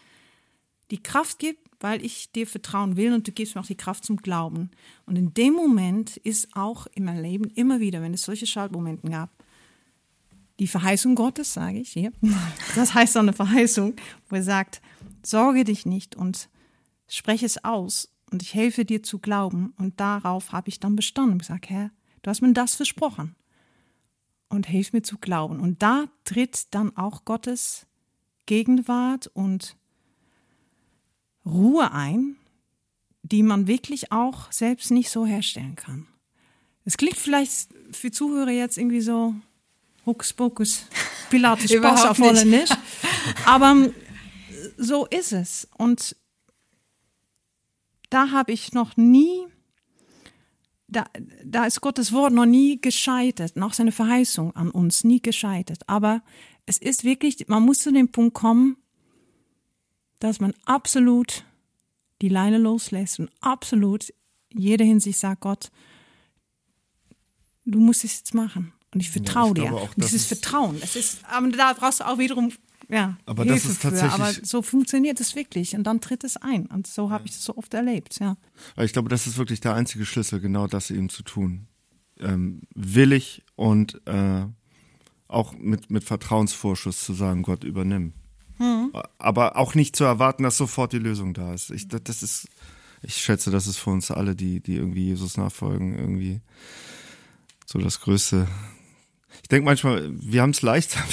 [0.91, 4.07] die Kraft gibst, weil ich dir vertrauen will und du gibst mir auch die Kraft
[4.07, 4.71] zum Glauben.
[5.05, 9.07] Und in dem Moment ist auch in meinem Leben immer wieder, wenn es solche Schaltmomente
[9.11, 9.31] gab,
[10.59, 12.13] die Verheißung Gottes, sage ich hier,
[12.75, 13.95] das heißt so eine Verheißung,
[14.31, 14.81] wo er sagt,
[15.23, 16.49] sorge dich nicht und
[17.07, 19.75] spreche es aus und ich helfe dir zu glauben.
[19.77, 21.91] Und darauf habe ich dann bestanden und gesagt, Herr,
[22.23, 23.35] du hast mir das versprochen
[24.49, 25.61] und hilf mir zu glauben.
[25.61, 27.87] Und da tritt dann auch Gottes
[28.47, 29.77] Gegenwart und
[31.45, 32.37] Ruhe ein,
[33.23, 36.07] die man wirklich auch selbst nicht so herstellen kann.
[36.85, 39.35] Es klingt vielleicht für Zuhörer jetzt irgendwie so
[40.07, 40.87] Hokuspokus,
[41.29, 42.71] Pilates Spaß auf Holländisch.
[43.45, 43.95] Aber ähm,
[44.79, 45.69] so ist es.
[45.77, 46.17] Und
[48.09, 49.47] da habe ich noch nie,
[50.89, 51.05] da,
[51.45, 55.87] da ist Gottes Wort noch nie gescheitert, noch seine Verheißung an uns nie gescheitert.
[55.87, 56.23] Aber
[56.67, 58.77] es ist wirklich, man muss zu dem Punkt kommen,
[60.19, 61.45] dass man absolut
[62.23, 64.13] die Leine loslässt und absolut
[64.49, 65.71] in jeder Hinsicht sagt, Gott,
[67.65, 68.73] du musst es jetzt machen.
[68.95, 69.73] Und ich vertraue ich dir.
[69.75, 72.51] auch, dieses ist- Vertrauen, das ist, aber da brauchst du auch wiederum
[72.89, 73.91] ja, Aber das Hilfe ist für.
[73.91, 75.75] tatsächlich- Aber so funktioniert es wirklich.
[75.77, 76.67] Und dann tritt es ein.
[76.67, 78.37] Und so habe ich es so oft erlebt, ja.
[78.77, 81.67] Aber ich glaube, das ist wirklich der einzige Schlüssel, genau das eben zu tun.
[82.21, 84.47] Ähm, willig und äh,
[85.29, 88.13] auch mit, mit Vertrauensvorschuss zu sagen, Gott übernimm.
[89.19, 91.71] Aber auch nicht zu erwarten, dass sofort die Lösung da ist.
[91.71, 92.49] Ich, das- das ist,
[93.03, 96.41] ich schätze, das ist für uns alle, die, die irgendwie Jesus nachfolgen, irgendwie
[97.67, 98.49] so das Größte.
[99.43, 100.97] Ich denke manchmal, wir haben es leicht.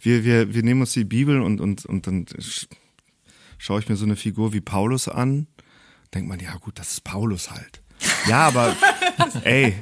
[0.00, 2.68] Wir, wir, wir nehmen uns die Bibel und, und, und dann sch-
[3.58, 5.46] schaue ich mir so eine Figur wie Paulus an
[6.14, 7.82] denkt man, ja gut, das ist Paulus halt.
[8.26, 8.74] Ja, aber
[9.44, 9.74] ey,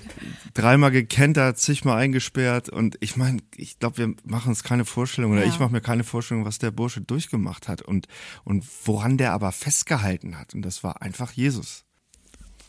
[0.54, 5.42] dreimal gekentert, zigmal eingesperrt und ich meine, ich glaube, wir machen uns keine Vorstellung oder
[5.44, 5.48] Ja.
[5.48, 8.08] ich mache mir keine Vorstellung, was der Bursche durchgemacht hat und,
[8.42, 11.84] und woran der aber festgehalten hat und das war einfach Jesus.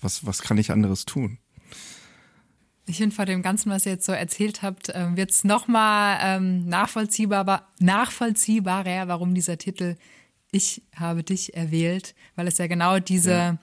[0.01, 1.39] was, was kann ich anderes tun?
[2.89, 6.19] Ich finde, vor dem Ganzen, was ihr jetzt so erzählt habt, ähm, wird es nochmal
[6.21, 9.97] ähm, nachvollziehbar, nachvollziehbarer, warum dieser Titel
[10.51, 13.57] Ich habe dich erwählt, weil es ja genau diese, ja.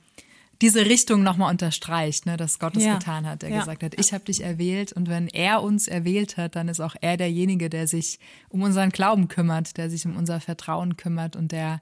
[0.61, 2.99] diese Richtung nochmal unterstreicht, ne, dass Gott es ja.
[2.99, 3.43] getan hat.
[3.43, 3.61] Er ja.
[3.61, 6.95] gesagt hat, ich habe dich erwählt und wenn er uns erwählt hat, dann ist auch
[7.01, 8.19] er derjenige, der sich
[8.51, 11.81] um unseren Glauben kümmert, der sich um unser Vertrauen kümmert und der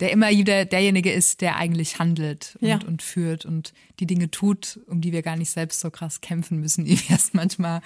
[0.00, 2.78] der immer wieder derjenige ist, der eigentlich handelt und, ja.
[2.86, 6.60] und führt und die Dinge tut, um die wir gar nicht selbst so krass kämpfen
[6.60, 7.80] müssen, wie wir es manchmal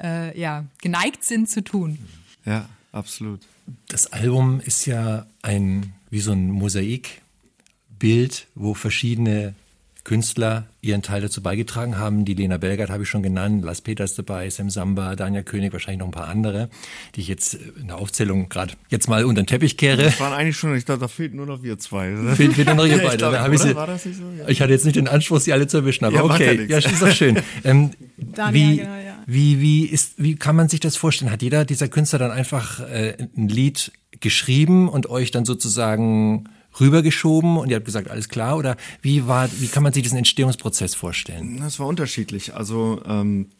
[0.00, 1.98] äh, ja, geneigt sind zu tun.
[2.44, 3.40] Ja, absolut.
[3.88, 9.54] Das Album ist ja ein wie so ein Mosaikbild, wo verschiedene
[10.04, 12.26] Künstler ihren Teil dazu beigetragen haben.
[12.26, 16.00] Die Lena Belgert habe ich schon genannt, Las Peters dabei, Sam Samba, Daniel König, wahrscheinlich
[16.00, 16.68] noch ein paar andere,
[17.14, 20.02] die ich jetzt in der Aufzählung gerade jetzt mal unter den Teppich kehre.
[20.02, 22.14] Das waren eigentlich schon, ich dachte, da fehlten nur noch wir zwei.
[22.36, 23.16] Fehlt, fehlt nur noch ihr beide.
[23.16, 24.24] Da ich, sie, war das nicht so?
[24.38, 24.46] Ja.
[24.46, 27.02] ich hatte jetzt nicht den Anspruch, sie alle zu erwischen, aber ja, okay, ja, ist
[27.02, 27.40] doch schön.
[27.64, 29.22] Ähm, Daniel, wie, genau, ja.
[29.26, 31.30] wie, wie, ist, wie kann man sich das vorstellen?
[31.30, 36.48] Hat jeder dieser Künstler dann einfach äh, ein Lied geschrieben und euch dann sozusagen
[36.80, 38.56] rübergeschoben und ihr habt gesagt, alles klar?
[38.56, 41.58] Oder wie war, wie kann man sich diesen Entstehungsprozess vorstellen?
[41.58, 42.54] Das war unterschiedlich.
[42.54, 43.50] Also ähm,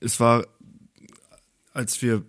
[0.00, 0.46] es war,
[1.72, 2.24] als wir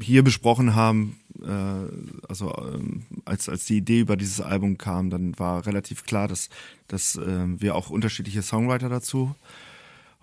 [0.00, 5.38] hier besprochen haben, äh, also ähm, als, als die Idee über dieses Album kam, dann
[5.38, 6.48] war relativ klar, dass,
[6.88, 9.34] dass äh, wir auch unterschiedliche Songwriter dazu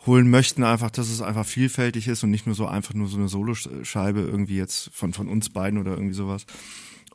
[0.06, 3.18] holen möchten, einfach, dass es einfach vielfältig ist und nicht nur so einfach nur so
[3.18, 6.46] eine Soloscheibe irgendwie jetzt von, von uns beiden oder irgendwie sowas.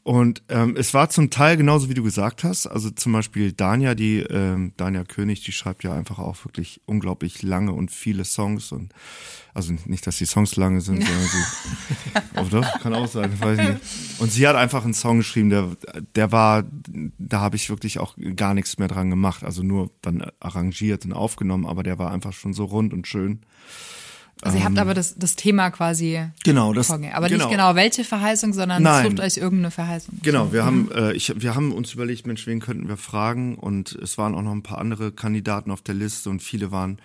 [0.07, 2.69] Und ähm, es war zum Teil genauso, wie du gesagt hast.
[2.69, 7.43] Also zum Beispiel Dania, die ähm, Dania König, die schreibt ja einfach auch wirklich unglaublich
[7.43, 8.71] lange und viele Songs.
[8.71, 8.93] Und
[9.53, 12.51] also nicht, dass die Songs lange sind, sondern sie.
[12.53, 13.81] doch, kann auch sein, weiß ich nicht.
[14.21, 15.77] Und sie hat einfach einen Song geschrieben, der,
[16.15, 16.63] der war,
[17.19, 19.43] da habe ich wirklich auch gar nichts mehr dran gemacht.
[19.43, 23.41] Also nur dann arrangiert und aufgenommen, aber der war einfach schon so rund und schön.
[24.43, 27.45] Also ihr habt ähm, aber das, das Thema quasi genau, das, aber genau.
[27.45, 29.07] nicht genau welche Verheißung, sondern Nein.
[29.07, 30.19] sucht euch irgendeine Verheißung.
[30.23, 30.67] Genau, wir mhm.
[30.67, 34.35] haben äh, ich, wir haben uns überlegt, Mensch, wen könnten wir fragen und es waren
[34.35, 36.99] auch noch ein paar andere Kandidaten auf der Liste und viele waren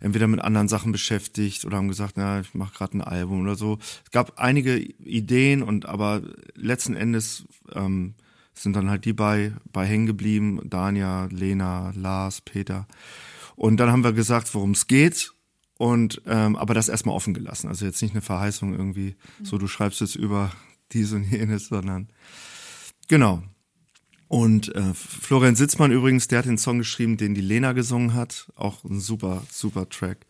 [0.00, 3.56] entweder mit anderen Sachen beschäftigt oder haben gesagt, na, ich mache gerade ein Album oder
[3.56, 3.78] so.
[4.04, 6.22] Es gab einige Ideen und aber
[6.54, 8.14] letzten Endes ähm,
[8.54, 12.86] sind dann halt die bei bei hängen geblieben, Dania, Lena, Lars, Peter.
[13.54, 15.34] Und dann haben wir gesagt, worum es geht
[15.80, 17.68] und ähm, aber das erstmal offen gelassen.
[17.68, 20.52] Also jetzt nicht eine Verheißung irgendwie, so du schreibst jetzt über
[20.92, 22.08] dies und jenes, sondern
[23.08, 23.42] genau.
[24.28, 28.52] Und äh, Florian Sitzmann übrigens, der hat den Song geschrieben, den die Lena gesungen hat.
[28.56, 30.26] Auch ein super, super Track.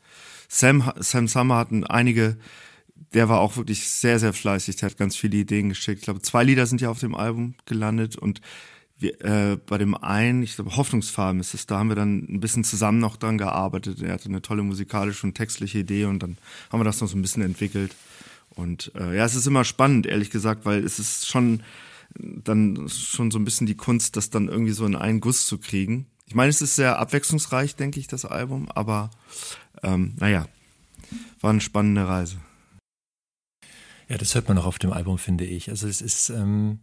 [0.48, 2.38] Sam, Sam Summer hatten einige,
[3.12, 4.76] der war auch wirklich sehr, sehr fleißig.
[4.76, 5.98] Der hat ganz viele Ideen geschickt.
[5.98, 8.40] Ich glaube, zwei Lieder sind ja auf dem Album gelandet und
[9.00, 12.40] wir, äh, bei dem einen, ich glaube, Hoffnungsfarben ist es, da haben wir dann ein
[12.40, 14.02] bisschen zusammen noch dran gearbeitet.
[14.02, 16.36] Er hatte eine tolle musikalische und textliche Idee und dann
[16.70, 17.94] haben wir das noch so ein bisschen entwickelt.
[18.50, 21.62] Und äh, ja, es ist immer spannend, ehrlich gesagt, weil es ist schon
[22.18, 25.58] dann schon so ein bisschen die Kunst, das dann irgendwie so in einen Guss zu
[25.58, 26.06] kriegen.
[26.26, 29.10] Ich meine, es ist sehr abwechslungsreich, denke ich, das Album, aber
[29.82, 30.46] ähm, naja,
[31.40, 32.38] war eine spannende Reise.
[34.08, 35.70] Ja, das hört man auch auf dem Album, finde ich.
[35.70, 36.80] Also es ist, ähm,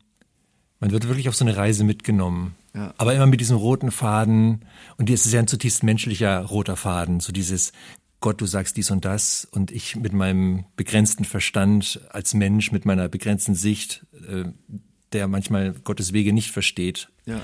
[0.79, 2.55] man wird wirklich auf so eine Reise mitgenommen.
[2.73, 2.93] Ja.
[2.97, 4.65] Aber immer mit diesem roten Faden.
[4.97, 7.19] Und es ist ja ein zutiefst menschlicher roter Faden.
[7.19, 7.71] So dieses,
[8.19, 9.47] Gott, du sagst dies und das.
[9.49, 14.45] Und ich mit meinem begrenzten Verstand als Mensch, mit meiner begrenzten Sicht, äh,
[15.13, 17.09] der manchmal Gottes Wege nicht versteht.
[17.25, 17.41] Ja.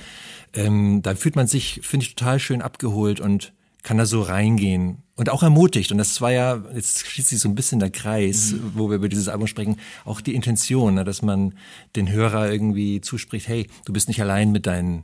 [0.54, 5.02] Ähm, da fühlt man sich, finde ich, total schön abgeholt und kann da so reingehen
[5.15, 5.91] und auch ermutigt.
[5.91, 8.71] Und das war ja, jetzt schließt sich so ein bisschen der Kreis, mhm.
[8.76, 11.54] wo wir über dieses Album sprechen, auch die Intention, ne, dass man
[11.95, 15.04] den Hörer irgendwie zuspricht, hey, du bist nicht allein mit deinen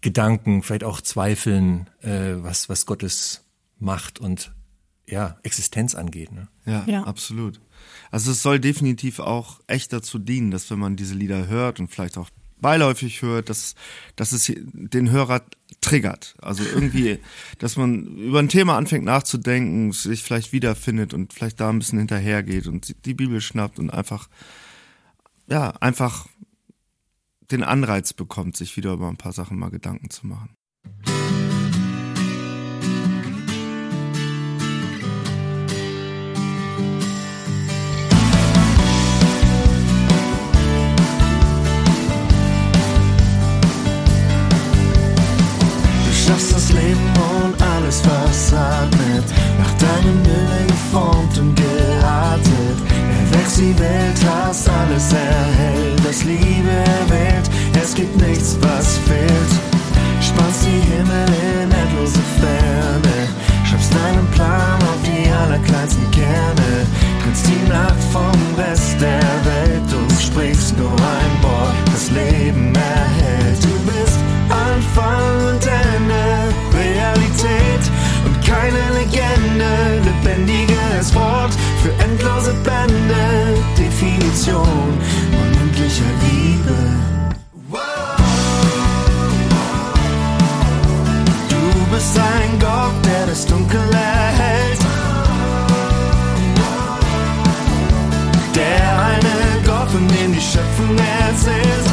[0.00, 3.44] Gedanken, vielleicht auch Zweifeln, äh, was, was Gottes
[3.78, 4.52] Macht und
[5.08, 6.32] ja, Existenz angeht.
[6.32, 6.48] Ne?
[6.66, 7.60] Ja, ja, absolut.
[8.10, 11.88] Also es soll definitiv auch echt dazu dienen, dass wenn man diese Lieder hört und
[11.88, 12.30] vielleicht auch
[12.64, 13.74] beiläufig hört, dass,
[14.16, 15.44] dass es den Hörer
[15.82, 16.34] triggert.
[16.40, 17.18] Also irgendwie,
[17.58, 21.98] dass man über ein Thema anfängt nachzudenken, sich vielleicht wiederfindet und vielleicht da ein bisschen
[21.98, 24.30] hinterhergeht und die Bibel schnappt und einfach,
[25.46, 26.26] ja, einfach
[27.50, 30.56] den Anreiz bekommt, sich wieder über ein paar Sachen mal Gedanken zu machen.
[46.24, 49.24] schaffst das Leben und alles, was atmet,
[49.58, 52.78] nach deinem Willen geformt und geartet.
[53.32, 57.50] Erwächst die Welt, hast alles erhält, das Liebe erwählt,
[57.82, 59.52] es gibt nichts, was fehlt.
[60.20, 61.28] Spannst die Himmel
[61.60, 63.28] in endlose Ferne,
[63.68, 66.86] schreibst deinen Plan auf die allerkleinsten Kerne,
[67.22, 73.62] trittst die Nacht vom Rest der Welt, du sprichst nur ein Wort, das Leben erhält.
[73.62, 75.33] Du bist Anfang.
[84.44, 84.98] Definition
[85.32, 86.76] unendlicher Liebe.
[91.48, 94.80] Du bist ein Gott, der das Dunkel erhält.
[98.54, 101.86] Der eine Gott, von dem die Schöpfung erzählt.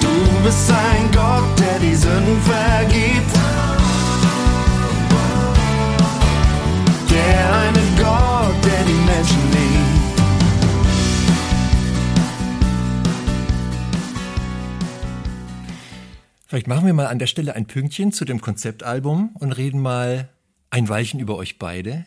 [0.00, 3.15] Du bist ein Gott, der die Sünden vergibt.
[16.56, 20.30] Vielleicht machen wir mal an der Stelle ein Pünktchen zu dem Konzeptalbum und reden mal
[20.70, 22.06] ein Weilchen über euch beide.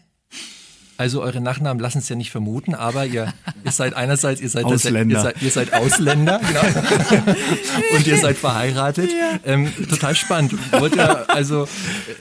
[1.00, 3.34] Also eure Nachnamen lassen es ja nicht vermuten, aber ihr,
[3.64, 5.16] ihr seid einerseits, ihr seid Ausländer.
[5.16, 6.62] Ihr seid, ihr seid Ausländer, genau.
[7.96, 9.10] Und ihr seid verheiratet.
[9.46, 10.56] Ähm, total spannend.
[10.74, 11.70] Wollt ihr also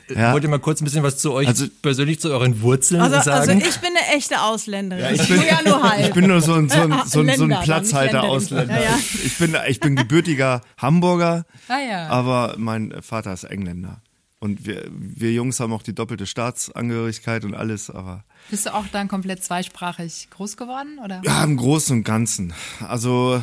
[0.08, 0.32] äh, Ja.
[0.32, 3.16] wollt ihr mal kurz ein bisschen was zu euch Also- persönlich zu euren Wurzeln Also,
[3.16, 3.60] also sagen?
[3.68, 5.12] ich bin eine echte Ausländerin.
[5.16, 5.98] ich ich bin- bin ja nur halb.
[6.08, 8.74] Ich bin nur so ein, so ein, so ein, so ein dann, Platzhalter nicht Ausländer.
[8.74, 8.82] Länderin.
[8.84, 9.24] Ja, ja.
[9.24, 12.06] Ich, bin, ich bin gebürtiger Hamburger, Ah ja.
[12.10, 14.00] aber mein Vater ist Engländer.
[14.40, 18.86] Und wir, wir Jungs haben auch die doppelte Staatsangehörigkeit und alles, aber Bist du auch
[18.86, 21.00] dann komplett zweisprachig groß geworden?
[21.04, 21.22] Oder?
[21.24, 22.54] ja, im Großen und Ganzen.
[22.86, 23.42] Also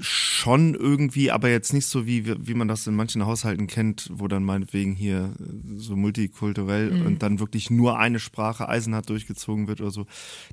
[0.00, 4.28] schon irgendwie, aber jetzt nicht so, wie, wie man das in manchen Haushalten kennt, wo
[4.28, 5.32] dann meinetwegen hier
[5.76, 7.06] so multikulturell Mhm.
[7.06, 10.06] und dann wirklich nur eine Sprache eisenhart durchgezogen wird oder so.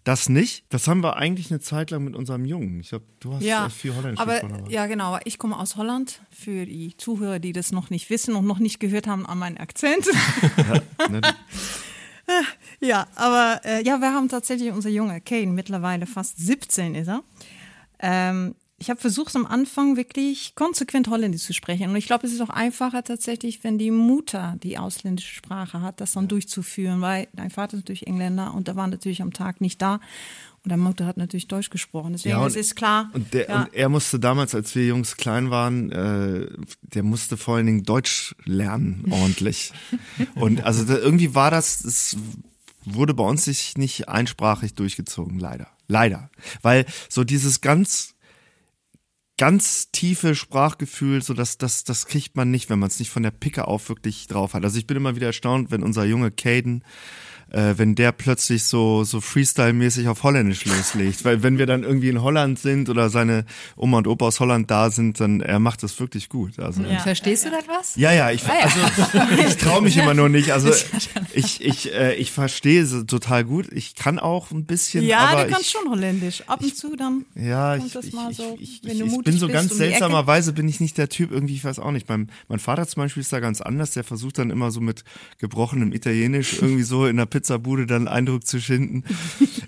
[0.04, 0.66] Das nicht.
[0.70, 2.80] Das haben wir eigentlich eine Zeit lang mit unserem Jungen.
[2.82, 5.18] Ich glaube, du hast Ja, äh, viel Holländisch aber ja genau.
[5.26, 6.22] Ich komme aus Holland.
[6.32, 9.58] Für die Zuhörer, die das noch nicht wissen und noch nicht gehört haben an meinen
[9.58, 10.06] Akzent.
[11.10, 11.22] Ne,
[12.82, 17.24] ja, aber äh, ja, wir haben tatsächlich unser Junge Kane mittlerweile fast 17 ist er.
[18.00, 22.34] Ähm, ich habe versucht am Anfang wirklich konsequent Holländisch zu sprechen und ich glaube, es
[22.34, 27.28] ist auch einfacher tatsächlich, wenn die Mutter die ausländische Sprache hat, das dann durchzuführen, weil
[27.34, 29.96] dein Vater ist natürlich Engländer und der war natürlich am Tag nicht da
[30.64, 32.12] und deine Mutter hat natürlich Deutsch gesprochen.
[32.14, 33.10] Deswegen Ja, und- es ist klar.
[33.14, 36.48] Und, der, ja, und er musste damals, als wir Jungs klein waren, äh,
[36.82, 39.72] der musste vor allen Dingen Deutsch lernen, ordentlich.
[40.36, 42.16] und also da, irgendwie war das, es
[42.86, 45.68] wurde bei uns nicht einsprachig durchgezogen, leider.
[45.88, 46.30] Leider.
[46.62, 48.14] Weil so dieses ganz,
[49.38, 53.24] ganz tiefe Sprachgefühl, so dass das, das kriegt man nicht, wenn man es nicht von
[53.24, 54.64] der Picke auf wirklich drauf hat.
[54.64, 56.84] Also ich bin immer wieder erstaunt, wenn unser Junge Caden
[57.52, 61.24] äh, wenn der plötzlich so, so Freestyle-mäßig auf Holländisch loslegt.
[61.26, 64.70] Weil wenn wir dann irgendwie in Holland sind oder seine Oma und Opa aus Holland
[64.70, 66.60] da sind, dann er macht das wirklich gut.
[66.60, 67.96] Also ja, Verstehst du das was?
[67.96, 68.80] ja, ich, also,
[69.48, 70.52] ich traue mich immer nur nicht.
[70.52, 70.72] Also
[71.34, 73.72] ich, ich, äh, ich verstehe es total gut.
[73.72, 75.04] Ich kann auch ein bisschen.
[75.04, 76.44] ja aber du kannst ich, schon Holländisch.
[76.48, 77.26] Ab und zu dann.
[77.36, 79.40] Ja, kommt ich, das ich, mal ich, so, ich, wenn ich, du ich mutig bin
[79.40, 82.08] so bist, ganz um seltsamerweise bin ich nicht der Typ irgendwie, ich weiß auch nicht.
[82.10, 83.92] Mein, mein Vater zum Beispiel ist da ganz anders.
[83.92, 85.04] Der versucht dann immer so mit
[85.40, 89.04] gebrochenem Italienisch irgendwie so in der Pizzabude dann Eindruck zu schinden.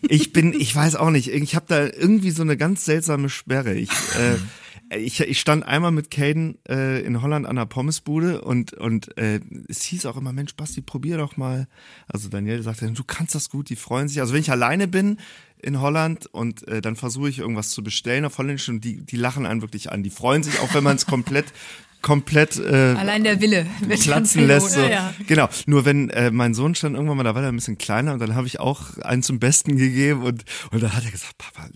[0.08, 1.30] Ich bin, ich weiß auch nicht.
[1.30, 3.76] Ich habe da irgendwie so eine ganz seltsame Sperre.
[3.76, 8.74] Ich, äh, ich, ich stand einmal mit Caden äh, in Holland an der Pommesbude und,
[8.74, 11.68] und äh, es hieß auch immer, Mensch, Basti, probier doch mal.
[12.08, 14.20] Also Daniel sagte, du kannst das gut, die freuen sich.
[14.20, 15.18] Also wenn ich alleine bin
[15.62, 19.18] in Holland und äh, dann versuche ich irgendwas zu bestellen auf Holländisch und die, die
[19.18, 20.02] lachen einen wirklich an.
[20.02, 21.54] Die freuen sich auch, wenn man es komplett
[22.02, 23.66] komplett äh, Allein der Wille.
[24.02, 24.72] platzen lässt.
[24.72, 24.82] So.
[24.82, 25.14] Ja.
[25.28, 25.50] Genau.
[25.66, 28.20] Nur wenn äh, mein Sohn stand irgendwann mal, da war er ein bisschen kleiner und
[28.20, 31.68] dann habe ich auch einen zum Besten gegeben und, und da hat er gesagt, Papa,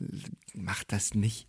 [0.56, 1.48] mach das nicht.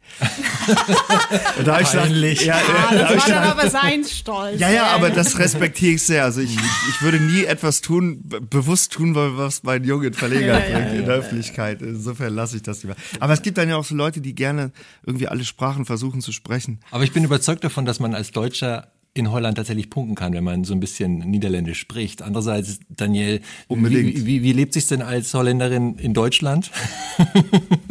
[1.58, 2.44] und da habe ich gesagt, Peinlich.
[2.44, 4.60] ja, Ah, ja, hab das ich war dann gesagt, aber sein Stolz.
[4.60, 6.24] ja, ja, aber das respektiere ich sehr.
[6.24, 10.14] Also ich, ich, würde nie etwas tun, be- bewusst tun, weil was meinen Jungen in
[10.14, 11.82] Verlegenheit Ja, ja, bringt in der Öffentlichkeit.
[11.82, 12.96] Insofern lasse ich das lieber.
[13.20, 14.72] Aber es gibt dann ja auch so Leute, die gerne
[15.04, 16.80] irgendwie alle Sprachen versuchen zu sprechen.
[16.90, 20.42] Aber ich bin überzeugt davon, dass man als Deutscher in Holland tatsächlich punkten kann, wenn
[20.42, 22.20] man so ein bisschen Niederländisch spricht.
[22.20, 24.16] Andererseits, Daniel, Unbedingt.
[24.16, 26.72] Wie, wie, wie lebt sich denn als Holländerin in Deutschland?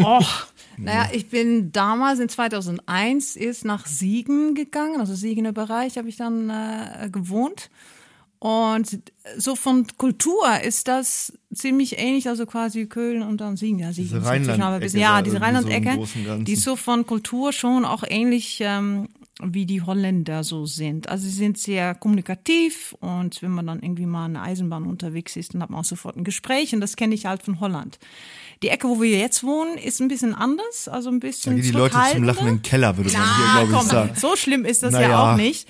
[0.02, 0.48] Och,
[0.78, 6.18] naja, ich bin damals in 2001 erst nach Siegen gegangen, also Siegener Bereich habe ich
[6.18, 7.70] dann äh, gewohnt.
[8.40, 9.00] Und
[9.38, 13.80] so von Kultur ist das ziemlich ähnlich, also quasi Köln und dann Siegen.
[13.80, 16.44] Ja, Siegen Diese Rheinland-Ecke Ja, diese so Rheinland-Ecke, Ganzen.
[16.44, 19.08] die ist so von Kultur schon auch ähnlich ähm,
[19.42, 21.10] wie die Holländer so sind.
[21.10, 25.36] Also sie sind sehr kommunikativ und wenn man dann irgendwie mal in der Eisenbahn unterwegs
[25.36, 27.98] ist, dann hat man auch sofort ein Gespräch und das kenne ich halt von Holland.
[28.64, 31.64] Die Ecke, wo wir jetzt wohnen, ist ein bisschen anders, also ein Da bisschen gehen
[31.64, 32.34] die Leute zum zurückhaltender.
[32.34, 34.12] Lachen im Keller, würde man hier, Na, glaube ich, komm, sagen.
[34.16, 35.34] so schlimm ist das ja Naja.
[35.34, 35.68] auch nicht.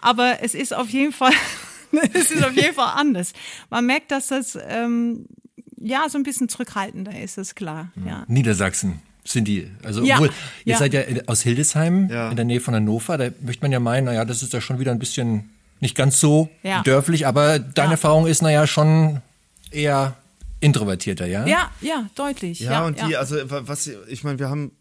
[0.00, 1.32] Aber es ist auf jeden Fall
[2.14, 3.32] es ist auf jeden Fall anders.
[3.70, 5.26] Man merkt, dass das ähm,
[5.78, 7.90] ja so ein bisschen zurückhaltender ist, ist klar.
[8.06, 8.24] Ja.
[8.28, 9.68] Niedersachsen sind die.
[9.82, 10.28] Also Ja, obwohl,
[10.64, 10.78] ihr ja.
[10.78, 12.30] seid ja aus Hildesheim Ja.
[12.30, 14.78] in der Nähe von Hannover, da möchte man ja meinen, naja, das ist ja schon
[14.78, 16.82] wieder ein bisschen nicht ganz so Ja.
[16.82, 17.92] dörflich, aber deine Ja.
[17.92, 19.20] Erfahrung ist, naja, schon
[19.72, 20.14] eher
[20.60, 21.46] introvertierter, ja?
[21.46, 22.60] Ja, ja, deutlich.
[22.60, 23.06] Ja, Ja, und ja.
[23.08, 24.72] die, also wa- was, ich meine, wir haben,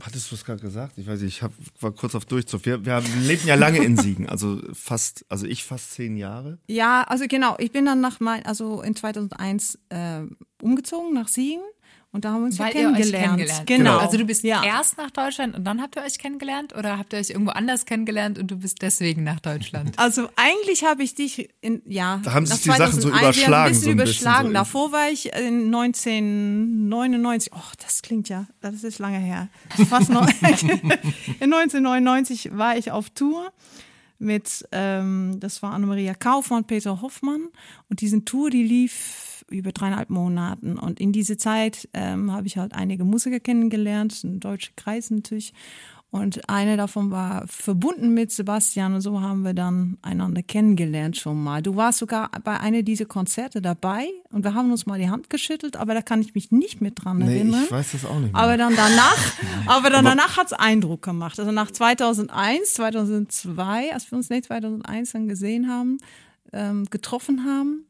[0.00, 0.98] hattest du es gerade gesagt?
[0.98, 2.64] Ich weiß nicht, ich hab, war kurz auf Durchzug.
[2.66, 6.58] Wir, wir haben, lebten ja lange in Siegen, also fast, also ich fast zehn Jahre.
[6.68, 7.56] Ja, also genau.
[7.58, 10.20] Ich bin dann nach mein, also in 2001 äh,
[10.62, 11.62] umgezogen nach Siegen
[12.14, 13.26] und da haben wir uns ja Weil ihr euch kennengelernt.
[13.26, 13.98] kennengelernt Genau.
[13.98, 14.62] Also du bist ja.
[14.62, 17.86] erst nach Deutschland und dann habt ihr euch kennengelernt oder habt ihr euch irgendwo anders
[17.86, 19.96] kennengelernt und du bist deswegen nach Deutschland?
[20.04, 22.20] Also eigentlich habe ich dich in ja.
[22.22, 24.48] Da haben sich die Sachen so 2001 ja, überschlagen, Ein bisschen so ein bisschen überschlagen.
[24.48, 24.54] so.
[24.54, 27.52] Davor war ich in 1999.
[27.52, 29.48] Oh, das klingt ja, das ist lange her.
[29.88, 30.28] Fast noch.
[31.40, 33.52] in 1999 war ich auf Tour
[34.20, 37.48] mit, ähm, das war Annemaria Kaufmann Peter Hoffmann.
[37.90, 40.78] Und diese Tour, die lief über dreieinhalb Monaten.
[40.78, 45.52] Und in diese Zeit ähm, habe ich halt einige Musiker kennengelernt, ein deutscher Kreis natürlich.
[46.10, 51.42] Und eine davon war verbunden mit Sebastian und so haben wir dann einander kennengelernt schon
[51.42, 51.60] mal.
[51.60, 55.28] Du warst sogar bei einer dieser Konzerte dabei und wir haben uns mal die Hand
[55.28, 57.64] geschüttelt, aber da kann ich mich nicht mit dran Nee, erinnern.
[57.64, 58.40] ich weiß das auch nicht mehr.
[58.40, 59.32] Aber dann danach,
[59.66, 61.40] aber dann danach hat's Eindruck gemacht.
[61.40, 65.98] Also nach 2001, 2002, als wir uns nicht 2001 dann gesehen haben,
[66.52, 67.86] ähm, getroffen haben,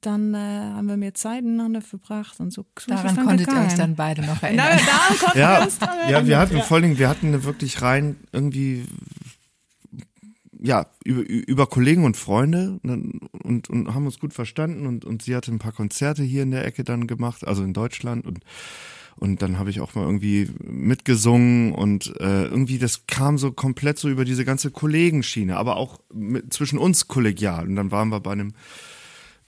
[0.00, 2.64] dann äh, haben wir mehr Zeit miteinander verbracht und so.
[2.86, 4.78] Daran dann konntet ihr euch dann beide noch erinnern.
[4.86, 6.26] daran konnten wir ja, uns dran ja, erinnern.
[6.26, 8.86] wir hatten vor allen Dingen, wir hatten wirklich rein irgendwie,
[10.60, 15.22] ja, über, über Kollegen und Freunde und, und, und haben uns gut verstanden und, und
[15.22, 18.40] sie hatte ein paar Konzerte hier in der Ecke dann gemacht, also in Deutschland und
[19.20, 23.98] und dann habe ich auch mal irgendwie mitgesungen und äh, irgendwie das kam so komplett
[23.98, 27.66] so über diese ganze Kollegenschiene, aber auch mit, zwischen uns kollegial.
[27.66, 28.52] Und dann waren wir bei einem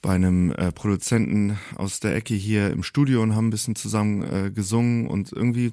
[0.02, 4.22] bei einem äh, Produzenten aus der Ecke hier im Studio und haben ein bisschen zusammen
[4.22, 5.72] äh, gesungen und irgendwie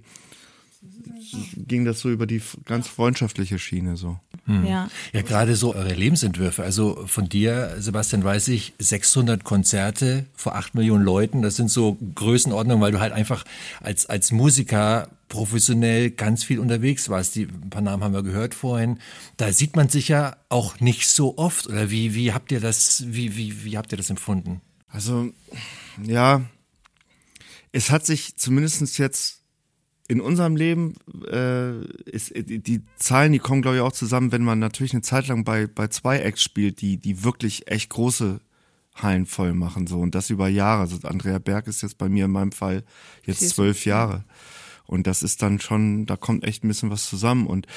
[1.56, 4.20] ging das so über die ganz freundschaftliche Schiene so.
[4.48, 4.90] Ja.
[5.12, 6.64] Ja, gerade so eure Lebensentwürfe.
[6.64, 11.42] Also von dir, Sebastian, weiß ich, 600 Konzerte vor 8 Millionen Leuten.
[11.42, 13.44] Das sind so Größenordnungen, weil du halt einfach
[13.82, 17.36] als, als Musiker professionell ganz viel unterwegs warst.
[17.36, 19.00] Die, ein paar Namen haben wir gehört vorhin.
[19.38, 21.68] Da sieht man sich ja auch nicht so oft.
[21.68, 24.62] Oder wie, wie habt ihr das, wie, wie, wie habt ihr das empfunden?
[24.88, 25.32] Also
[26.04, 26.42] ja,
[27.72, 29.42] es hat sich zumindest jetzt
[30.08, 30.96] in unserem Leben
[31.30, 35.02] äh, ist die, die Zahlen, die kommen glaube ich auch zusammen, wenn man natürlich eine
[35.02, 38.40] Zeit lang bei bei zwei Acts spielt, die die wirklich echt große
[38.96, 40.82] Hallen voll machen so und das über Jahre.
[40.82, 42.86] Also Andrea Berg ist jetzt bei mir in meinem Fall
[43.26, 44.24] jetzt zwölf Jahre
[44.88, 47.68] und das ist dann schon, da kommt echt ein bisschen was zusammen und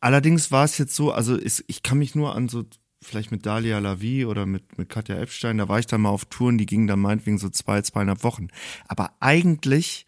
[0.00, 2.64] allerdings war es jetzt so, also ist, ich kann mich nur an so
[3.02, 6.24] vielleicht mit Dalia Lavi oder mit, mit Katja Epstein, da war ich dann mal auf
[6.26, 8.48] Touren, die gingen dann meinetwegen so zwei, zweieinhalb Wochen.
[8.86, 10.06] Aber eigentlich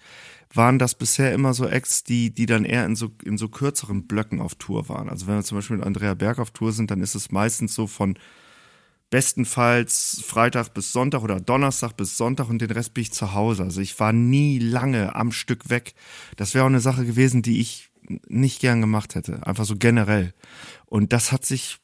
[0.53, 4.07] waren das bisher immer so Acts, die, die dann eher in so, in so kürzeren
[4.07, 5.09] Blöcken auf Tour waren.
[5.09, 7.75] Also wenn wir zum Beispiel mit Andrea Berg auf Tour sind, dann ist es meistens
[7.75, 8.17] so von
[9.15, 13.63] bestenfalls Freitag bis Sonntag oder Donnerstag bis Sonntag und den Rest bin ich zu Hause.
[13.63, 15.95] Also ich war nie lange am Stück weg.
[16.37, 17.93] Das wäre auch eine Sache gewesen, die ich
[18.27, 19.47] nicht gern gemacht hätte.
[19.47, 20.35] Einfach so generell.
[20.87, 21.79] Und das hat sich,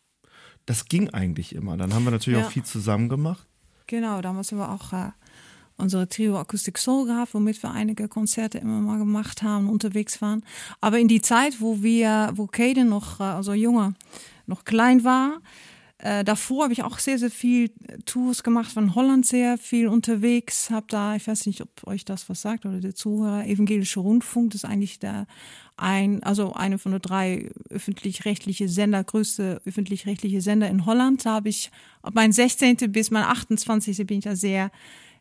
[0.67, 1.77] das ging eigentlich immer.
[1.77, 2.47] Dann haben wir natürlich Ja.
[2.47, 3.47] auch viel zusammen gemacht.
[3.87, 5.13] Genau, damals haben wir auch äh,
[5.77, 10.45] unsere Trio Acoustic Soul gehabt, womit wir einige Konzerte immer mal gemacht haben, unterwegs waren.
[10.81, 13.95] Aber in die Zeit, wo wir, wo Kaden noch, äh, also Junge,
[14.47, 15.39] noch klein war,
[16.03, 17.71] äh, davor habe ich auch sehr, sehr viel
[18.07, 22.29] Tours gemacht, von Holland sehr viel unterwegs, habe da, ich weiß nicht, ob euch das
[22.31, 25.27] was sagt oder der Zuhörer, Evangelische Rundfunk, das ist eigentlich der
[25.77, 31.25] ein, also eine von den drei öffentlich-rechtliche Sender, größte öffentlich-rechtliche Sender in Holland.
[31.25, 31.71] Da habe ich
[32.03, 32.77] ab mein 16.
[32.89, 34.07] bis mein 28.
[34.07, 34.71] bin ich da sehr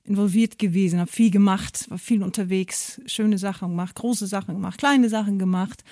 [0.04, 5.10] involviert gewesen, habe viel gemacht, war viel unterwegs, schöne Sachen gemacht, große Sachen gemacht, kleine
[5.10, 5.84] Sachen gemacht.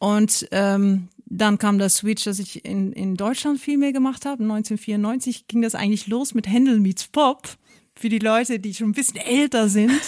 [0.00, 4.42] Und ähm, dann kam der Switch, dass ich in, in Deutschland viel mehr gemacht habe.
[4.42, 7.48] 1994 ging das eigentlich los mit Händel meets Pop.
[7.94, 9.92] Für die Leute, die schon ein bisschen älter sind.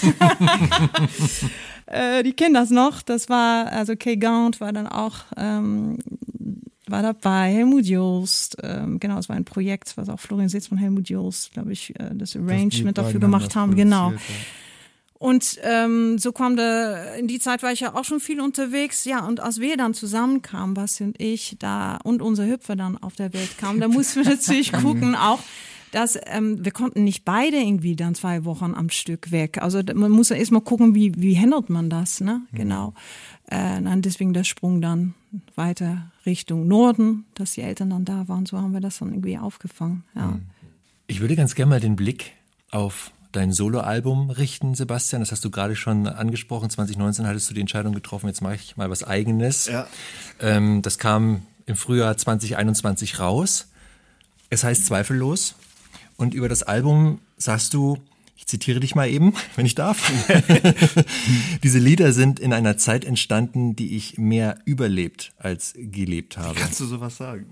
[1.86, 3.02] äh, die kennen das noch.
[3.02, 5.98] Das war, also Kay Gaunt war dann auch, ähm,
[6.88, 10.78] war dabei, Helmut Joost, ähm, genau, es war ein Projekt, was auch Florian Sitz von
[10.78, 14.14] Helmut Joost, glaube ich, äh, das Arrangement dafür gemacht haben, genau.
[15.22, 19.04] Und ähm, so kam der, in die Zeit war ich ja auch schon viel unterwegs.
[19.04, 23.14] Ja, und als wir dann zusammenkamen, Basti und ich, da und unser Hüpfer dann auf
[23.14, 25.38] der Welt kam, da mussten wir natürlich gucken, auch,
[25.92, 29.62] dass ähm, wir konnten nicht beide irgendwie dann zwei Wochen am Stück weg.
[29.62, 32.42] Also man muss ja erstmal gucken, wie, wie handelt man das, ne?
[32.52, 32.92] Genau.
[33.46, 35.14] Äh, dann deswegen der Sprung dann
[35.54, 38.44] weiter Richtung Norden, dass die Eltern dann da waren.
[38.44, 40.02] So haben wir das dann irgendwie aufgefangen.
[40.16, 40.40] Ja.
[41.06, 42.32] Ich würde ganz gerne mal den Blick
[42.72, 45.20] auf dein Soloalbum richten, Sebastian.
[45.20, 46.70] Das hast du gerade schon angesprochen.
[46.70, 49.66] 2019 hattest du die Entscheidung getroffen, jetzt mache ich mal was eigenes.
[49.66, 49.86] Ja.
[50.40, 53.68] Ähm, das kam im Frühjahr 2021 raus.
[54.50, 55.54] Es heißt Zweifellos.
[56.16, 57.98] Und über das Album sagst du,
[58.36, 60.10] ich zitiere dich mal eben, wenn ich darf.
[61.62, 66.58] Diese Lieder sind in einer Zeit entstanden, die ich mehr überlebt als gelebt habe.
[66.58, 67.46] Kannst du sowas sagen?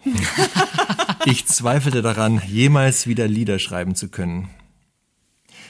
[1.27, 4.49] Ich zweifelte daran, jemals wieder Lieder schreiben zu können.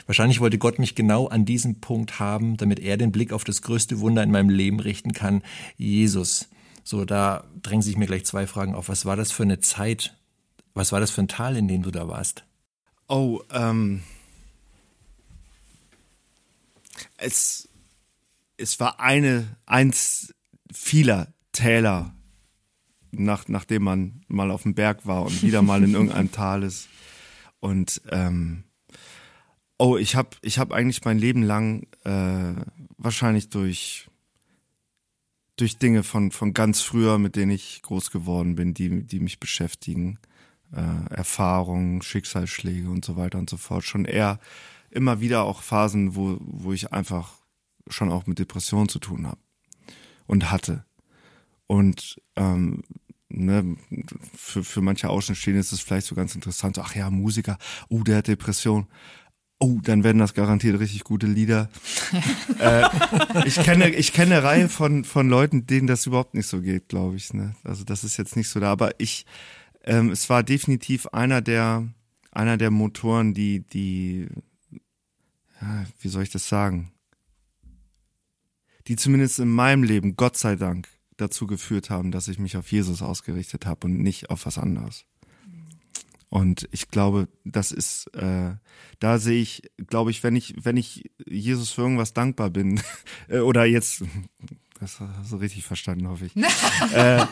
[0.07, 3.63] Wahrscheinlich wollte Gott mich genau an diesem Punkt haben, damit er den Blick auf das
[3.63, 5.43] größte Wunder in meinem Leben richten kann,
[5.77, 6.49] Jesus.
[6.85, 8.89] So, da drängen sich mir gleich zwei Fragen auf.
[8.89, 10.17] Was war das für eine Zeit?
[10.75, 12.45] Was war das für ein Tal, in dem du da warst?
[13.09, 14.03] Oh, ähm.
[17.17, 17.69] Es,
[18.57, 20.35] es war eine, eins
[20.73, 22.15] vieler Täler,
[23.11, 26.89] nach, nachdem man mal auf dem Berg war und wieder mal in irgendeinem Tal ist.
[27.59, 28.65] Und ähm,
[29.83, 32.53] Oh, ich habe ich hab eigentlich mein Leben lang äh,
[32.99, 34.11] wahrscheinlich durch
[35.57, 39.41] durch Dinge von von ganz früher, mit denen ich groß geworden bin, die die mich
[39.41, 40.19] beschäftigen,
[40.75, 44.39] äh, Erfahrungen, Schicksalsschläge und so weiter und so fort, schon eher
[44.91, 47.33] immer wieder auch Phasen, wo wo ich einfach
[47.89, 49.41] schon auch mit Depressionen zu tun habe
[50.27, 50.85] und hatte.
[51.67, 52.83] Und ähm,
[53.31, 53.77] ne,
[54.37, 57.57] für, für manche Außenstehende ist es vielleicht so ganz interessant, so, ach ja, Musiker,
[57.89, 58.89] oh, der hat Depression
[59.61, 61.69] oh, dann werden das garantiert richtig gute Lieder.
[62.59, 62.83] äh,
[63.45, 66.89] ich kenne, ich kenne eine Reihe von, von Leuten, denen das überhaupt nicht so geht,
[66.89, 67.33] glaube ich.
[67.35, 67.55] Ne?
[67.63, 69.27] Also das ist jetzt nicht so da, aber ich,
[69.85, 71.87] ähm, es war definitiv einer der,
[72.33, 74.29] einer der Motoren, die, die,
[75.61, 76.93] ja, wie soll ich das sagen?
[78.87, 80.89] Die zumindest in meinem Leben, Gott sei Dank,
[81.19, 85.05] dazu geführt haben, dass ich mich auf Jesus ausgerichtet habe und nicht auf was anderes.
[86.31, 88.55] Und ich glaube, das ist, äh,
[89.01, 92.81] da sehe ich, glaube ich, wenn ich, wenn ich Jesus für irgendwas dankbar bin,
[93.29, 94.05] äh, oder jetzt,
[94.79, 96.37] das hast du richtig verstanden, hoffe ich.
[96.95, 97.27] äh,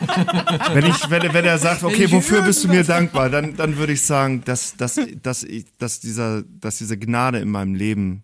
[0.73, 3.93] wenn ich, wenn, wenn er sagt, okay, wofür bist du mir dankbar, dann, dann würde
[3.93, 8.23] ich sagen, dass, dass, dass, ich, dass dieser, dass diese Gnade in meinem Leben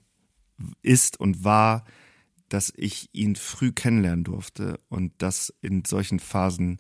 [0.82, 1.86] ist und war,
[2.50, 6.80] dass ich ihn früh kennenlernen durfte und dass in solchen Phasen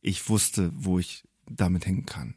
[0.00, 2.34] ich wusste, wo ich damit hängen kann.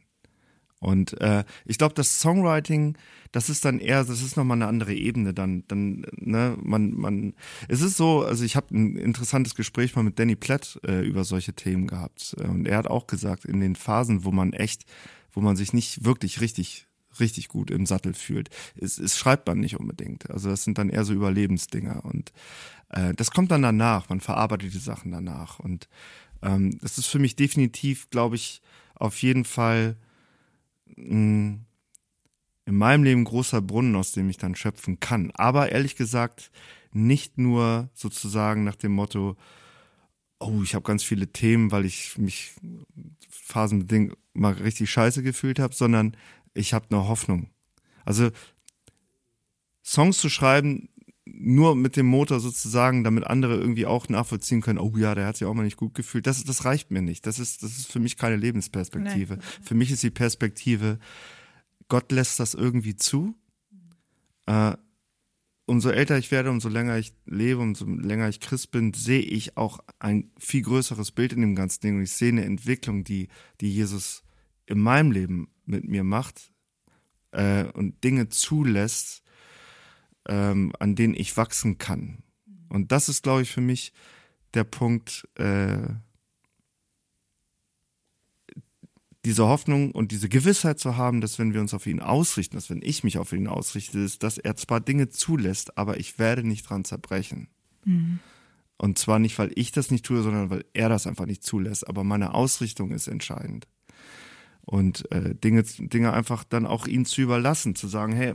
[0.80, 2.96] Und äh, ich glaube, das Songwriting,
[3.32, 5.32] das ist dann eher, das ist nochmal eine andere Ebene.
[5.32, 7.34] Dann, dann, ne, man, man,
[7.68, 11.24] es ist so, also ich habe ein interessantes Gespräch mal mit Danny Platt äh, über
[11.24, 12.34] solche Themen gehabt.
[12.34, 14.84] Und er hat auch gesagt, in den Phasen, wo man echt,
[15.32, 16.86] wo man sich nicht wirklich richtig,
[17.18, 20.30] richtig gut im Sattel fühlt, es, es schreibt man nicht unbedingt.
[20.30, 22.04] Also das sind dann eher so Überlebensdinger.
[22.04, 22.32] Und
[22.90, 25.58] äh, das kommt dann danach, man verarbeitet die Sachen danach.
[25.58, 25.88] Und
[26.42, 28.60] ähm, das ist für mich definitiv, glaube ich,
[28.94, 29.96] auf jeden Fall
[30.94, 31.66] in
[32.64, 35.30] meinem Leben großer Brunnen, aus dem ich dann schöpfen kann.
[35.32, 36.50] Aber ehrlich gesagt,
[36.92, 39.36] nicht nur sozusagen nach dem Motto,
[40.38, 42.54] oh, ich habe ganz viele Themen, weil ich mich
[43.28, 46.16] phasenbedingt mal richtig scheiße gefühlt habe, sondern
[46.54, 47.50] ich habe eine Hoffnung.
[48.04, 48.30] Also
[49.84, 50.88] Songs zu schreiben,
[51.38, 55.36] nur mit dem Motor sozusagen, damit andere irgendwie auch nachvollziehen können, oh ja, der hat
[55.36, 56.26] sich auch mal nicht gut gefühlt.
[56.26, 57.26] Das, das reicht mir nicht.
[57.26, 59.36] Das ist, das ist für mich keine Lebensperspektive.
[59.36, 59.42] Nee.
[59.62, 60.98] Für mich ist die Perspektive,
[61.88, 63.34] Gott lässt das irgendwie zu.
[64.46, 64.76] Äh,
[65.66, 69.56] umso älter ich werde, umso länger ich lebe, umso länger ich Christ bin, sehe ich
[69.56, 71.96] auch ein viel größeres Bild in dem ganzen Ding.
[71.96, 73.28] Und ich sehe eine Entwicklung, die,
[73.60, 74.22] die Jesus
[74.66, 76.52] in meinem Leben mit mir macht
[77.32, 79.22] äh, und Dinge zulässt,
[80.28, 82.22] ähm, an denen ich wachsen kann.
[82.68, 83.92] Und das ist, glaube ich, für mich
[84.54, 85.88] der Punkt, äh,
[89.24, 92.70] diese Hoffnung und diese Gewissheit zu haben, dass wenn wir uns auf ihn ausrichten, dass
[92.70, 96.46] wenn ich mich auf ihn ausrichte, ist, dass er zwar Dinge zulässt, aber ich werde
[96.46, 97.48] nicht dran zerbrechen.
[97.84, 98.20] Mhm.
[98.78, 101.88] Und zwar nicht, weil ich das nicht tue, sondern weil er das einfach nicht zulässt.
[101.88, 103.66] Aber meine Ausrichtung ist entscheidend
[104.66, 108.34] und äh, Dinge, Dinge einfach dann auch ihnen zu überlassen, zu sagen, hey,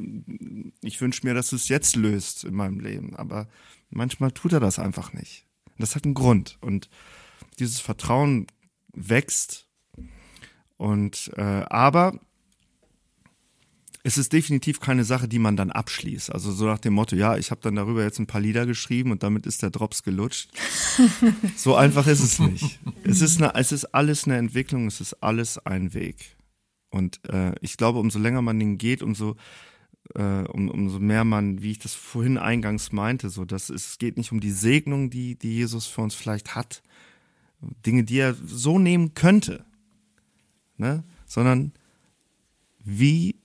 [0.82, 3.48] ich wünsche mir, dass du es jetzt löst in meinem Leben, aber
[3.90, 5.46] manchmal tut er das einfach nicht.
[5.78, 6.58] Das hat einen Grund.
[6.62, 6.90] Und
[7.60, 8.48] dieses Vertrauen
[8.94, 9.68] wächst.
[10.78, 12.20] Und äh, aber
[14.04, 16.32] es ist definitiv keine Sache, die man dann abschließt.
[16.32, 19.12] Also so nach dem Motto, ja, ich habe dann darüber jetzt ein paar Lieder geschrieben
[19.12, 20.49] und damit ist der Drops gelutscht.
[21.56, 22.80] so einfach ist es nicht.
[23.04, 26.36] Es ist, eine, es ist alles eine Entwicklung, es ist alles ein Weg.
[26.89, 29.36] Und äh, ich glaube, umso länger man den geht, umso,
[30.16, 34.18] äh, um, umso mehr man, wie ich das vorhin eingangs meinte, so dass es geht
[34.18, 36.82] nicht um die Segnung, die, die Jesus für uns vielleicht hat,
[37.86, 39.64] Dinge, die er so nehmen könnte,
[40.78, 41.04] ne?
[41.28, 41.74] sondern
[42.84, 43.41] wie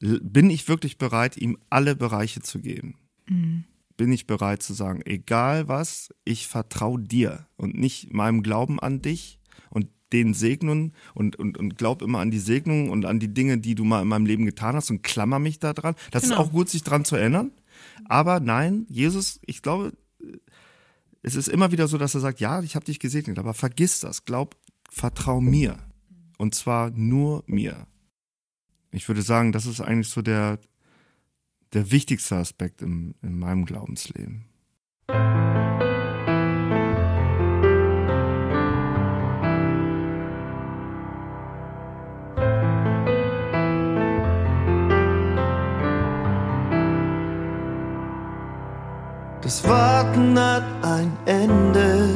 [0.00, 2.96] bin ich wirklich bereit, ihm alle Bereiche zu geben?
[3.28, 3.64] Mhm.
[3.96, 9.02] Bin ich bereit zu sagen, egal was, ich vertraue dir und nicht meinem Glauben an
[9.02, 9.40] dich
[9.70, 13.58] und den Segnungen und, und, und glaub immer an die Segnungen und an die Dinge,
[13.58, 15.96] die du mal in meinem Leben getan hast und klammer mich da dran.
[16.12, 16.34] Das genau.
[16.34, 17.50] ist auch gut, sich dran zu erinnern.
[18.04, 19.92] Aber nein, Jesus, ich glaube,
[21.22, 24.00] es ist immer wieder so, dass er sagt, ja, ich habe dich gesegnet, aber vergiss
[24.00, 24.56] das, glaub,
[24.90, 25.78] vertrau mir.
[26.38, 27.86] Und zwar nur mir.
[28.90, 30.58] Ich würde sagen, das ist eigentlich so der,
[31.72, 34.46] der wichtigste Aspekt im, in meinem Glaubensleben.
[49.42, 52.14] Das Warten hat ein Ende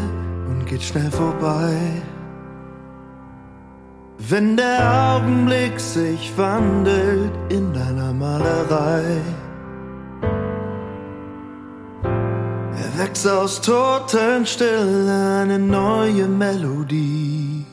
[0.49, 2.03] und geht schnell vorbei.
[4.29, 9.21] Wenn der Augenblick sich wandelt in deiner Malerei.
[12.03, 17.67] Er wächst aus Totenstille eine neue Melodie.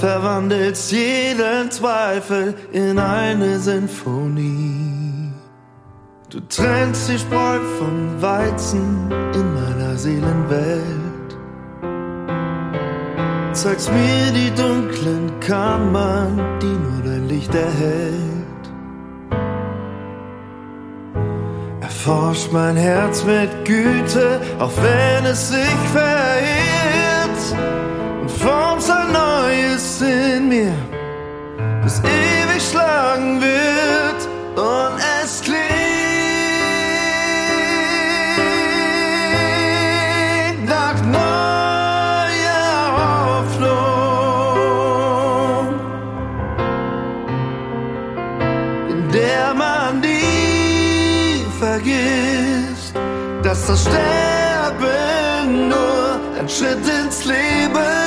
[0.00, 5.32] Verwandelt jeden Zweifel in eine Sinfonie.
[6.30, 11.11] Du trennst die Spreu vom Weizen in meiner Seelenwelt.
[13.54, 18.62] Zeigst mir die dunklen Kammern, die nur dein Licht erhält.
[21.82, 27.60] Erforscht mein Herz mit Güte, auch wenn es sich verirrt.
[28.22, 30.74] Und formst ein neues in mir,
[31.82, 34.28] das ewig schlagen wird.
[34.56, 35.71] Und es klingt
[53.72, 58.01] dass das Sterben nur ein Schritt ins Leben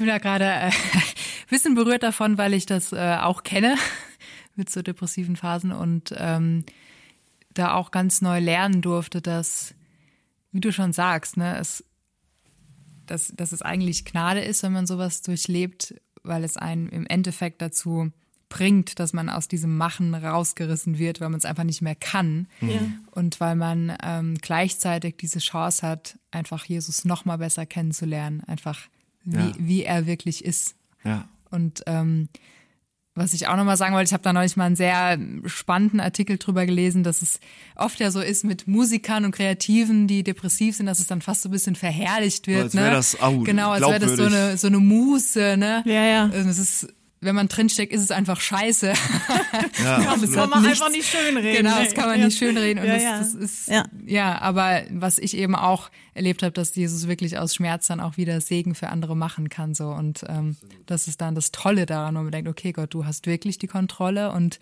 [0.00, 0.72] bin da gerade äh, ein
[1.50, 3.76] bisschen berührt davon, weil ich das äh, auch kenne
[4.56, 6.64] mit so depressiven Phasen und ähm,
[7.54, 9.74] da auch ganz neu lernen durfte, dass,
[10.52, 11.84] wie du schon sagst, ne, es,
[13.06, 17.60] dass, dass es eigentlich Gnade ist, wenn man sowas durchlebt, weil es einen im Endeffekt
[17.60, 18.10] dazu
[18.48, 22.48] bringt, dass man aus diesem Machen rausgerissen wird, weil man es einfach nicht mehr kann.
[22.60, 22.80] Ja.
[23.10, 28.88] Und weil man ähm, gleichzeitig diese Chance hat, einfach Jesus noch mal besser kennenzulernen, einfach
[29.24, 29.52] wie, Ja.
[29.58, 30.74] wie er wirklich ist.
[31.04, 31.28] Ja.
[31.50, 32.28] Und ähm,
[33.14, 36.38] was ich auch nochmal sagen wollte, ich habe da neulich mal einen sehr spannenden Artikel
[36.38, 37.40] drüber gelesen, dass es
[37.74, 41.42] oft ja so ist mit Musikern und Kreativen, die depressiv sind, dass es dann fast
[41.42, 42.62] so ein bisschen verherrlicht wird.
[42.64, 42.90] Als wär ne?
[42.92, 45.56] das, au, genau, als wäre das so eine, so eine Muße.
[45.58, 45.82] Ne?
[45.86, 46.30] Ja, ja.
[46.32, 48.92] Also es ist, wenn man drinsteckt, ist es einfach scheiße.
[49.82, 50.80] Ja, Das kann man nichts.
[50.80, 51.56] einfach nicht schönreden.
[51.64, 52.26] Genau, das kann man Ja.
[52.26, 52.82] nicht schönreden.
[52.82, 53.18] Und Ja, das, ja.
[53.18, 53.84] das ist, Ja.
[54.06, 54.40] ja.
[54.40, 58.40] aber was ich eben auch erlebt habe, dass Jesus wirklich aus Schmerz dann auch wieder
[58.40, 59.74] Segen für andere machen kann.
[59.74, 59.88] So.
[59.88, 60.56] Und ähm,
[60.86, 63.66] das ist dann das Tolle daran, wo man denkt, okay Gott, du hast wirklich die
[63.66, 64.58] Kontrolle und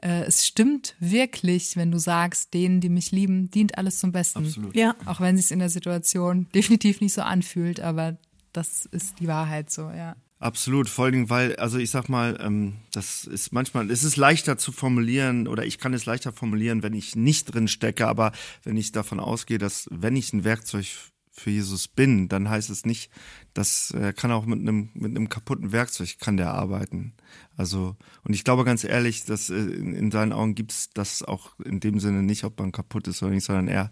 [0.00, 4.44] äh, es stimmt wirklich, wenn du sagst, denen, die mich lieben, dient alles zum Besten.
[4.46, 4.76] Absolut.
[4.76, 4.94] Ja.
[5.06, 8.16] Auch wenn es sich in der Situation definitiv nicht so anfühlt, aber
[8.52, 10.14] das ist die Wahrheit so, ja.
[10.40, 14.56] Absolut, vor Dingen, weil, also ich sag mal, ähm, das ist manchmal, es ist leichter
[14.56, 18.30] zu formulieren oder ich kann es leichter formulieren, wenn ich nicht drin stecke, aber
[18.62, 20.86] wenn ich davon ausgehe, dass wenn ich ein Werkzeug
[21.32, 23.10] für Jesus bin, dann heißt es nicht,
[23.52, 27.14] dass er kann auch mit einem mit einem kaputten Werkzeug kann der arbeiten.
[27.56, 31.58] Also und ich glaube ganz ehrlich, dass äh, in, in seinen Augen gibt's das auch
[31.60, 33.90] in dem Sinne nicht, ob man kaputt ist oder nicht, sondern er,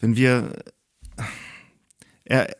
[0.00, 0.52] wenn wir
[2.24, 2.54] er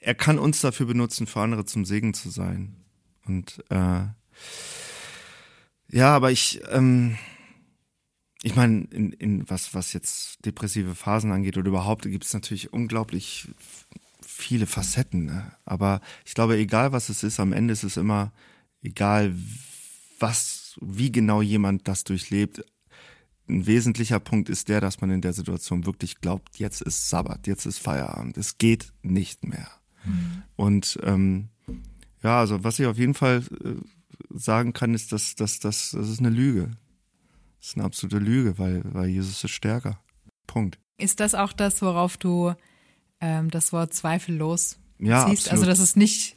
[0.00, 2.76] er kann uns dafür benutzen, für andere zum Segen zu sein.
[3.26, 4.06] Und äh,
[5.88, 7.16] ja, aber ich, ähm,
[8.42, 12.72] ich meine, in, in was, was jetzt depressive Phasen angeht oder überhaupt, gibt es natürlich
[12.72, 13.48] unglaublich
[14.22, 15.26] viele Facetten.
[15.26, 15.52] Ne?
[15.66, 18.32] Aber ich glaube, egal was es ist, am Ende ist es immer
[18.82, 19.34] egal,
[20.18, 22.64] was, wie genau jemand das durchlebt.
[23.48, 27.46] ein wesentlicher Punkt ist der, dass man in der Situation wirklich glaubt, jetzt ist Sabbat,
[27.46, 29.79] jetzt ist Feierabend, es geht nicht mehr.
[30.04, 30.42] Mhm.
[30.56, 31.48] Und ähm,
[32.22, 33.74] ja, also was ich auf jeden Fall äh,
[34.30, 36.70] sagen kann, ist, dass, dass, dass das ist eine Lüge.
[37.58, 39.98] Das ist eine absolute Lüge, weil, weil Jesus ist stärker.
[40.46, 40.78] Punkt.
[40.98, 42.54] Ist das auch das, worauf du
[43.20, 45.48] ähm, das Wort zweifellos ja, siehst?
[45.48, 45.52] absolut.
[45.52, 46.36] Also, dass es nicht,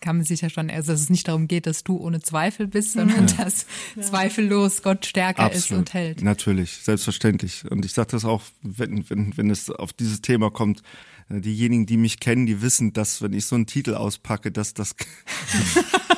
[0.00, 2.66] kann man sich ja schon, also dass es nicht darum geht, dass du ohne Zweifel
[2.66, 3.44] bist, sondern ja.
[3.44, 4.02] dass ja.
[4.02, 5.64] zweifellos Gott stärker absolut.
[5.64, 6.22] ist und hält.
[6.22, 7.68] Natürlich, selbstverständlich.
[7.70, 10.82] Und ich sage das auch, wenn, wenn, wenn es auf dieses Thema kommt, äh,
[11.28, 14.94] diejenigen, die mich kennen, die wissen, dass wenn ich so einen Titel auspacke, dass das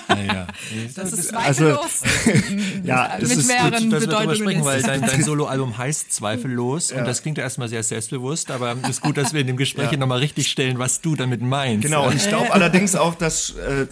[0.08, 0.46] Naja.
[0.94, 2.02] Das ist zweifellos.
[2.02, 2.54] Also,
[2.84, 6.98] ja, das mit ist mehreren gut, dass sprechen, weil dein, dein Soloalbum heißt Zweifellos ja.
[6.98, 9.56] und das klingt ja erstmal sehr selbstbewusst, aber es ist gut, dass wir in dem
[9.56, 9.98] Gespräch ja.
[9.98, 11.82] nochmal richtig stellen, was du damit meinst.
[11.82, 13.86] Genau, und ich glaube allerdings auch, dass äh,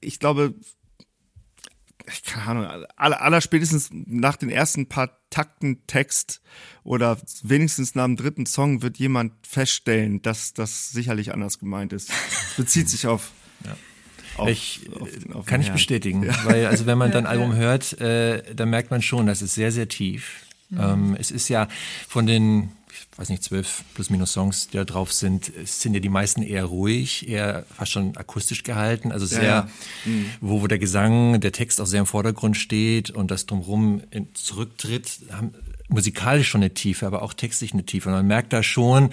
[0.00, 0.54] ich glaube,
[2.24, 6.40] keine Ahnung, aller, aller spätestens nach den ersten paar Takten Text
[6.82, 12.10] oder wenigstens nach dem dritten Song wird jemand feststellen, dass das sicherlich anders gemeint ist.
[12.56, 13.30] Bezieht sich auf
[13.64, 13.76] ja.
[14.36, 15.76] Auf, ich, auf, auf kann ich Herrn.
[15.76, 16.34] bestätigen, ja.
[16.44, 19.72] weil also wenn man dein Album hört, äh, dann merkt man schon, das ist sehr,
[19.72, 20.46] sehr tief.
[20.70, 20.80] Mhm.
[20.80, 21.68] Ähm, es ist ja
[22.08, 22.70] von den,
[23.20, 26.64] weiß nicht, zwölf plus minus Songs, die da drauf sind, sind ja die meisten eher
[26.64, 29.68] ruhig, eher fast schon akustisch gehalten, also sehr, ja,
[30.06, 30.26] mhm.
[30.40, 34.00] wo, wo der Gesang, der Text auch sehr im Vordergrund steht und das drumherum
[34.32, 35.52] zurücktritt, haben,
[35.90, 38.08] musikalisch schon eine Tiefe, aber auch textlich eine Tiefe.
[38.08, 39.10] Und man merkt da schon,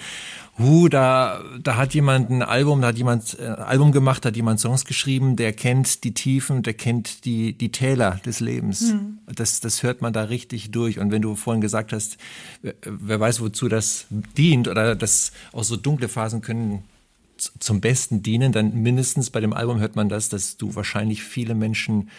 [0.58, 4.36] hu, da, da hat jemand ein Album, da hat jemand ein Album gemacht, da hat
[4.36, 8.92] jemand Songs geschrieben, der kennt die Tiefen, der kennt die, die Täler des Lebens.
[8.92, 9.18] Mhm.
[9.26, 10.98] Das, das hört man da richtig durch.
[10.98, 12.16] Und wenn du vorhin gesagt hast,
[12.62, 14.06] wer weiß, wozu das
[14.36, 16.82] dient oder dass auch so dunkle Phasen können
[17.36, 21.54] zum Besten dienen, dann mindestens bei dem Album hört man das, dass du wahrscheinlich viele
[21.54, 22.10] Menschen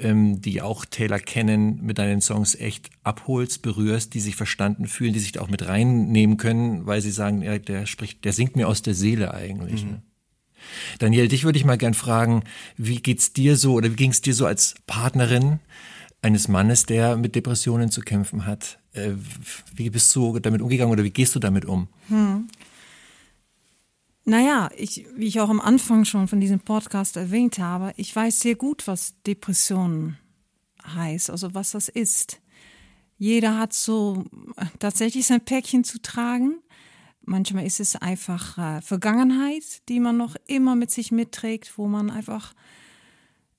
[0.00, 5.12] ähm, die auch Taylor kennen, mit deinen Songs echt abholst, berührst, die sich verstanden fühlen,
[5.12, 8.56] die sich da auch mit reinnehmen können, weil sie sagen, ja, der spricht, der singt
[8.56, 9.84] mir aus der Seele eigentlich.
[9.84, 9.90] Mhm.
[9.90, 10.02] Ne?
[10.98, 12.44] Daniel, dich würde ich mal gern fragen,
[12.76, 15.60] wie geht's dir so oder wie ging es dir so als Partnerin
[16.22, 18.78] eines Mannes, der mit Depressionen zu kämpfen hat?
[18.92, 19.12] Äh,
[19.74, 21.88] wie bist du damit umgegangen oder wie gehst du damit um?
[22.08, 22.48] Hm.
[24.24, 28.40] Naja, ich, wie ich auch am Anfang schon von diesem Podcast erwähnt habe, ich weiß
[28.40, 30.18] sehr gut, was Depression
[30.86, 32.40] heißt, also was das ist.
[33.16, 34.24] Jeder hat so
[34.78, 36.58] tatsächlich sein Päckchen zu tragen.
[37.22, 42.10] Manchmal ist es einfach äh, Vergangenheit, die man noch immer mit sich mitträgt, wo man
[42.10, 42.54] einfach,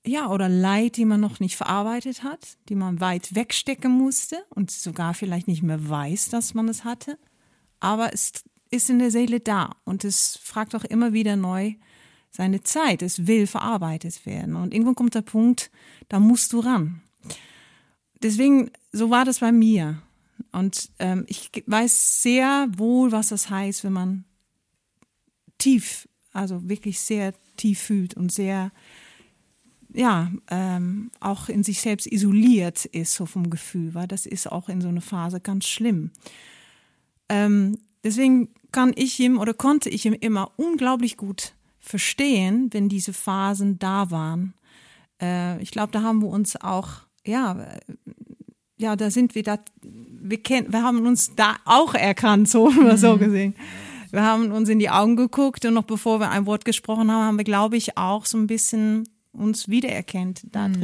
[0.04, 4.70] ja, oder Leid, die man noch nicht verarbeitet hat, die man weit wegstecken musste und
[4.72, 7.16] sogar vielleicht nicht mehr weiß, dass man es hatte.
[7.78, 11.74] Aber es ist in der Seele da und es fragt auch immer wieder neu
[12.30, 13.02] seine Zeit.
[13.02, 14.56] Es will verarbeitet werden.
[14.56, 15.70] Und irgendwann kommt der Punkt,
[16.08, 17.02] da musst du ran.
[18.22, 20.00] Deswegen, so war das bei mir.
[20.52, 24.24] Und ähm, ich weiß sehr wohl, was das heißt, wenn man
[25.58, 28.72] tief, also wirklich sehr tief fühlt und sehr,
[29.92, 34.70] ja, ähm, auch in sich selbst isoliert ist, so vom Gefühl, weil das ist auch
[34.70, 36.10] in so einer Phase ganz schlimm.
[37.28, 43.12] Ähm, deswegen kann ich ihm oder konnte ich ihm immer unglaublich gut verstehen, wenn diese
[43.12, 44.54] Phasen da waren.
[45.20, 46.88] Äh, ich glaube, da haben wir uns auch,
[47.26, 47.56] ja,
[48.76, 52.96] ja, da sind wir da, wir kennen, wir haben uns da auch erkannt, so mhm.
[52.96, 53.54] so gesehen.
[54.10, 57.24] Wir haben uns in die Augen geguckt und noch bevor wir ein Wort gesprochen haben,
[57.24, 60.74] haben wir, glaube ich, auch so ein bisschen uns wiedererkennt da mhm.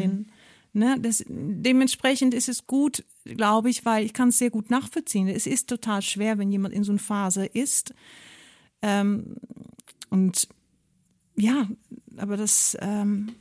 [0.78, 0.96] Ne?
[1.00, 5.28] Das, dementsprechend ist es gut, glaube ich, weil ich kann es sehr gut nachvollziehen.
[5.28, 7.94] Es ist total schwer, wenn jemand in so einer Phase ist.
[8.82, 9.36] Ähm,
[10.10, 10.48] und
[11.36, 11.68] ja,
[12.16, 13.34] aber das, ähm,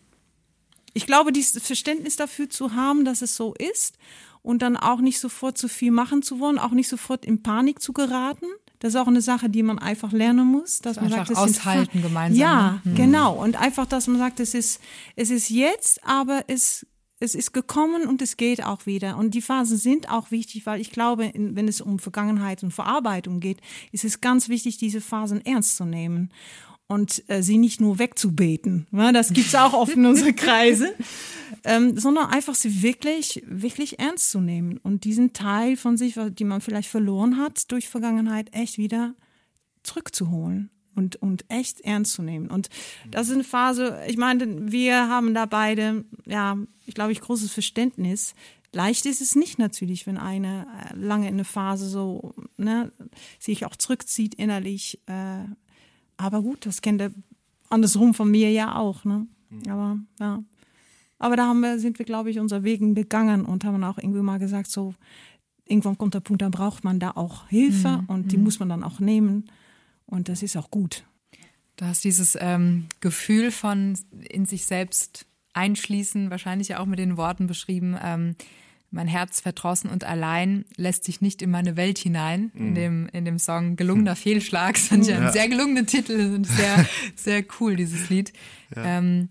[0.94, 3.98] ich glaube, dieses Verständnis dafür zu haben, dass es so ist
[4.42, 7.82] und dann auch nicht sofort zu viel machen zu wollen, auch nicht sofort in Panik
[7.82, 8.46] zu geraten.
[8.80, 11.38] Das ist auch eine Sache, die man einfach lernen muss, dass man einfach sagt, das
[11.38, 12.40] aushalten gemeinsam.
[12.40, 12.94] Ja, ne?
[12.94, 13.34] genau.
[13.34, 14.80] Und einfach, dass man sagt, es ist,
[15.16, 16.86] es ist jetzt, aber es
[17.20, 19.18] es ist gekommen und es geht auch wieder.
[19.18, 23.39] Und die Phasen sind auch wichtig, weil ich glaube, wenn es um Vergangenheit und Verarbeitung
[23.39, 23.59] geht,
[23.91, 26.32] ist es ganz wichtig, diese Phasen ernst zu nehmen
[26.88, 28.88] und äh, sie nicht nur wegzubeten.
[28.91, 30.93] Ja, das gibt's auch oft in unseren Kreise,
[31.63, 36.45] ähm, sondern einfach sie wirklich, wirklich ernst zu nehmen und diesen Teil von sich, die
[36.45, 39.15] man vielleicht verloren hat durch Vergangenheit, echt wieder
[39.84, 42.50] zurückzuholen und, und echt ernst zu nehmen.
[42.50, 42.70] Und
[43.12, 47.52] das ist eine Phase, ich meine, wir haben da beide, ja, ich glaube, ich großes
[47.52, 48.34] Verständnis.
[48.74, 52.91] Leicht ist es nicht natürlich, wenn eine äh, lange in eine Phase so ne,
[53.39, 55.00] sich auch zurückzieht innerlich.
[55.06, 55.45] Äh,
[56.18, 57.12] aber gut, das kennt er
[57.70, 59.06] andersrum von mir ja auch.
[59.06, 59.28] Ne?
[59.50, 59.72] Mhm.
[59.72, 60.43] Aber ja.
[61.20, 64.22] Aber da haben wir, sind wir, glaube ich, unser Wegen gegangen und haben auch irgendwie
[64.22, 64.93] mal gesagt, so,
[65.66, 68.84] irgendwann kommt der Punkt, da braucht man da auch Hilfe und die muss man dann
[68.84, 69.50] auch nehmen.
[70.08, 71.03] Und das ist auch gut.
[71.76, 73.97] Du hast dieses ähm, Gefühl von
[74.30, 78.36] in sich selbst einschließen, wahrscheinlich ja auch mit den Worten beschrieben, ähm,
[78.89, 82.51] mein Herz verdrossen und allein lässt sich nicht in meine Welt hinein.
[82.55, 84.76] In, dem, in dem Song Gelungener Fehlschlag.
[84.76, 86.86] Das fand ich einen sehr gelungenen Titel und sehr,
[87.16, 88.32] sehr cool, dieses Lied.
[88.76, 89.30] Ähm,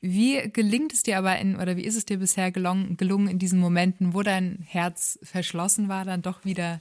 [0.00, 3.38] wie gelingt es dir aber in, oder wie ist es dir bisher gelungen, gelungen, in
[3.38, 6.78] diesen Momenten, wo dein Herz verschlossen war, dann doch wieder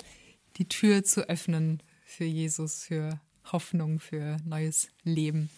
[0.57, 3.19] die Tür zu öffnen für Jesus, für
[3.51, 5.49] Hoffnung, für neues Leben?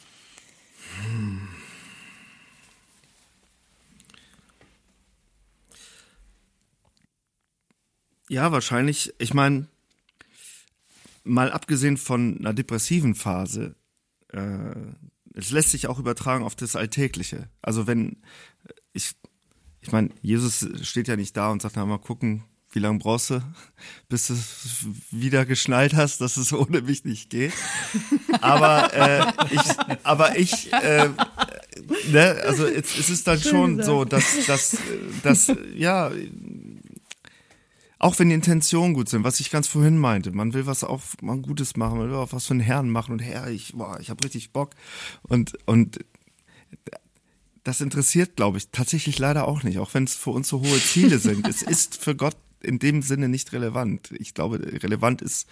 [8.29, 9.13] Ja, wahrscheinlich.
[9.19, 9.67] Ich meine,
[11.23, 13.75] mal abgesehen von einer depressiven Phase,
[14.29, 14.75] äh,
[15.33, 17.49] es lässt sich auch übertragen auf das Alltägliche.
[17.61, 18.17] Also wenn
[18.93, 19.15] ich,
[19.81, 22.43] ich meine, Jesus steht ja nicht da und sagt, na mal gucken,
[22.78, 23.41] wie lange brauchst du,
[24.07, 24.36] bis du
[25.09, 27.53] wieder geschnallt hast, dass es ohne mich nicht geht.
[28.41, 29.61] Aber äh, ich,
[30.03, 31.09] aber ich, äh,
[32.11, 34.78] ne, also es, es ist dann schon so, dass, dass,
[35.23, 36.11] dass, ja,
[37.97, 41.01] auch wenn die Intentionen gut sind, was ich ganz vorhin meinte, man will was auch
[41.21, 43.99] mal Gutes machen, man will auch was für den Herrn machen und Herr, ich, boah,
[43.99, 44.75] ich habe richtig Bock
[45.23, 45.97] und und
[47.63, 50.80] das interessiert, glaube ich, tatsächlich leider auch nicht, auch wenn es für uns so hohe
[50.80, 51.47] Ziele sind.
[51.47, 54.12] es ist für Gott in dem Sinne nicht relevant.
[54.18, 55.47] Ich glaube, relevant ist,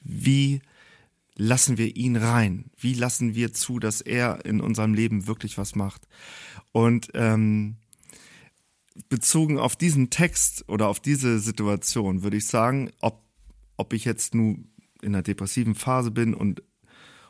[0.00, 0.60] wie
[1.36, 2.66] lassen wir ihn rein?
[2.76, 6.06] Wie lassen wir zu, dass er in unserem Leben wirklich was macht?
[6.72, 7.76] Und ähm,
[9.08, 13.22] bezogen auf diesen Text oder auf diese Situation würde ich sagen, ob,
[13.76, 14.68] ob ich jetzt nun
[15.00, 16.62] in einer depressiven Phase bin und,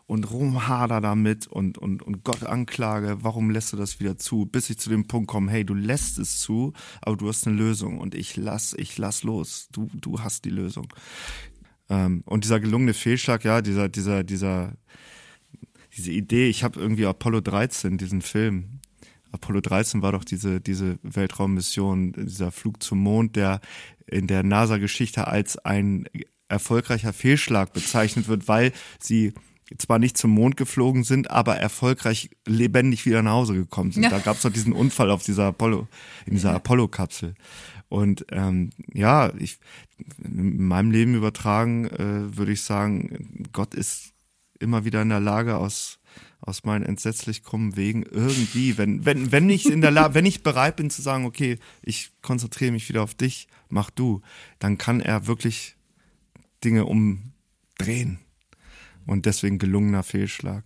[0.09, 4.71] und rumhader damit und, und, und Gott anklage, warum lässt du das wieder zu, bis
[4.71, 7.99] ich zu dem Punkt komme, hey, du lässt es zu, aber du hast eine Lösung
[7.99, 10.91] und ich lass, ich lass los, du, du hast die Lösung.
[11.91, 14.73] Ähm, und dieser gelungene Fehlschlag, ja, dieser, dieser, dieser,
[15.95, 18.81] diese Idee, ich habe irgendwie Apollo 13, diesen Film,
[19.31, 23.61] Apollo 13 war doch diese, diese Weltraummission, dieser Flug zum Mond, der
[24.07, 26.09] in der NASA-Geschichte als ein
[26.49, 29.35] erfolgreicher Fehlschlag bezeichnet wird, weil sie
[29.77, 34.05] zwar nicht zum Mond geflogen sind, aber erfolgreich lebendig wieder nach Hause gekommen sind.
[34.05, 34.11] Ja.
[34.11, 35.89] Da gab es doch diesen Unfall auf dieser Apollo,
[36.27, 36.57] in dieser ja.
[36.57, 37.35] Apollo-Kapsel.
[37.89, 39.59] Und ähm, ja, ich
[40.23, 44.13] in meinem Leben übertragen, äh, würde ich sagen, Gott ist
[44.59, 45.99] immer wieder in der Lage, aus
[46.41, 50.43] aus meinen entsetzlich krummen Wegen irgendwie, wenn, wenn, wenn ich in der La wenn ich
[50.43, 54.23] bereit bin zu sagen, okay, ich konzentriere mich wieder auf dich, mach du,
[54.59, 55.77] dann kann er wirklich
[56.65, 58.19] Dinge umdrehen.
[59.09, 60.65] Und deswegen gelungener Fehlschlag.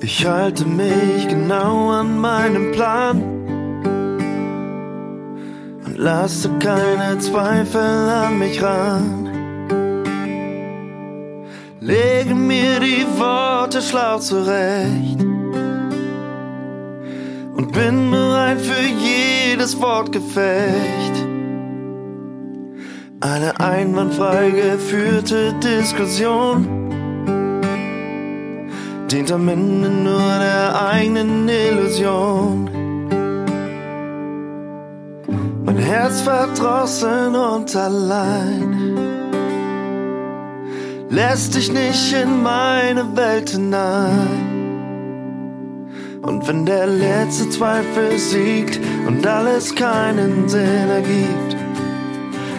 [0.00, 3.22] Ich halte mich genau an meinem Plan
[5.84, 9.28] und lasse keine Zweifel an mich ran.
[11.80, 15.37] Lege mir die Worte schlau zurecht
[17.58, 21.14] und bin bereit für jedes Wortgefecht.
[23.20, 26.66] Eine einwandfrei geführte Diskussion
[29.10, 32.70] dient am Ende nur der eigenen Illusion.
[35.64, 38.96] Mein Herz verdrossen und allein
[41.10, 44.57] lässt dich nicht in meine Welt hinein.
[46.22, 51.56] Und wenn der letzte Zweifel siegt und alles keinen Sinn ergibt,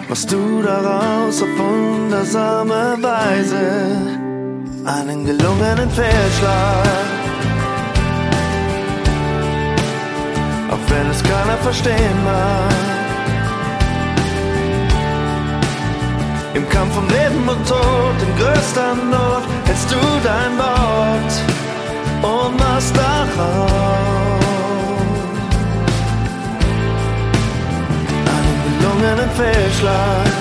[0.08, 3.96] machst du daraus auf wundersame Weise
[4.84, 6.86] einen gelungenen Fehlschlag.
[10.70, 12.70] Auch wenn es keiner verstehen mag.
[16.54, 21.49] Im Kampf um Leben und Tod, in größter Not, hältst du dein Wort
[22.22, 23.70] und machst daraus
[28.26, 30.40] einen gelungenen Fehlschlag.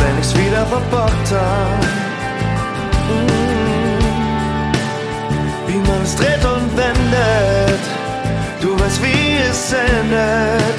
[0.00, 1.82] wenn ich's wieder verbockt hab.
[3.10, 3.50] Mm.
[5.66, 7.84] Wie man es dreht und wendet,
[8.60, 10.76] du weißt, wie es endet,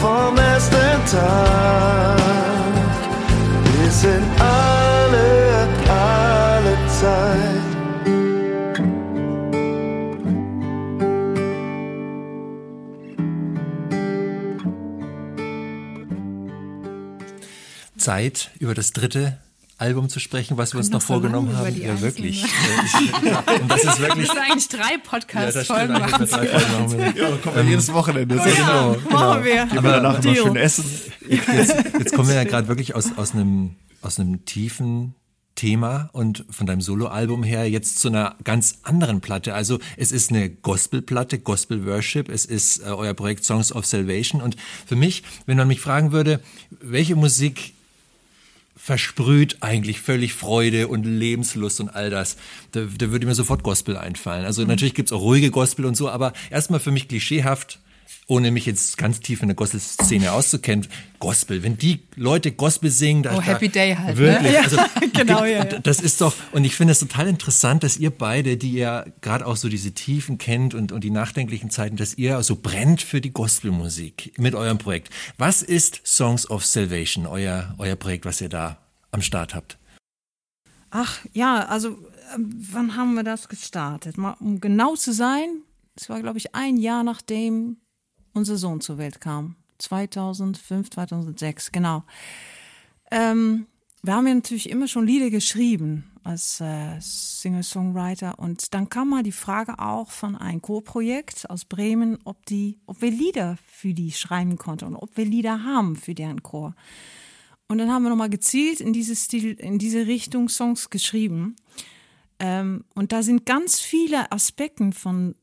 [0.00, 2.16] vom ersten Tag
[3.84, 5.68] bis in alle,
[7.06, 8.76] alle Zeit.
[17.96, 19.38] Zeit, über das dritte
[19.78, 21.78] Album zu sprechen, was wir uns noch, vorgenommen haben.
[21.80, 22.44] Ja, wirklich.
[22.44, 24.26] einzelnen- Ja, ich- Und das ist wirklich.
[24.28, 25.92] Das sind eigentlich drei Ja, das Podcast-Folgen.
[25.92, 27.00] machen mit drei Folgen.
[27.16, 28.36] Ja, kommen wir jedes Wochenende.
[28.36, 29.66] Ja, machen wir.
[29.66, 30.36] Gehen wir danach immer Deal.
[30.36, 30.84] schön essen.
[31.28, 35.14] Jetzt, jetzt kommen wir ja gerade wirklich aus, aus, einem, aus einem tiefen
[35.56, 39.54] Thema und von deinem Soloalbum her jetzt zu einer ganz anderen Platte.
[39.54, 44.40] Also es ist eine Gospelplatte, Gospel Worship, es ist äh, euer Projekt Songs of Salvation
[44.40, 46.40] und für mich, wenn man mich fragen würde,
[46.70, 47.72] welche Musik
[48.76, 52.36] versprüht eigentlich völlig Freude und Lebenslust und all das.
[52.70, 54.44] Da, da würde mir sofort Gospel einfallen.
[54.44, 57.80] Also natürlich gibt's auch ruhige Gospel und so, aber erstmal für mich klischeehaft,
[58.28, 60.86] ohne mich jetzt ganz tief in der Gospel-Szene auszukennen,
[61.20, 64.18] Gospel, wenn die Leute Gospel singen, da Oh, da, Happy Day halt, ne?
[64.18, 64.76] Wirklich, Ja, also,
[65.12, 65.64] genau, ja, ja.
[65.64, 69.46] Das ist doch, und ich finde es total interessant, dass ihr beide, die ja gerade
[69.46, 73.20] auch so diese Tiefen kennt und, und die nachdenklichen Zeiten, dass ihr so brennt für
[73.20, 75.10] die Gospelmusik mit eurem Projekt.
[75.38, 78.78] Was ist Songs of Salvation, euer, euer Projekt, was ihr da
[79.12, 79.78] am Start habt?
[80.90, 81.96] Ach ja, also
[82.34, 84.18] ähm, wann haben wir das gestartet?
[84.18, 85.62] Mal, um genau zu sein,
[85.94, 87.76] es war glaube ich ein Jahr nachdem
[88.36, 89.56] unser Sohn zur Welt kam.
[89.78, 92.04] 2005, 2006, genau.
[93.10, 93.66] Ähm,
[94.02, 99.22] wir haben ja natürlich immer schon Lieder geschrieben als äh, Singer-Songwriter und dann kam mal
[99.22, 104.12] die Frage auch von einem Chorprojekt aus Bremen, ob die, ob wir Lieder für die
[104.12, 106.74] schreiben konnten und ob wir Lieder haben für deren Chor.
[107.68, 111.56] Und dann haben wir nochmal gezielt in diese Stil, in diese Richtung Songs geschrieben.
[112.38, 115.34] Ähm, und da sind ganz viele Aspekte von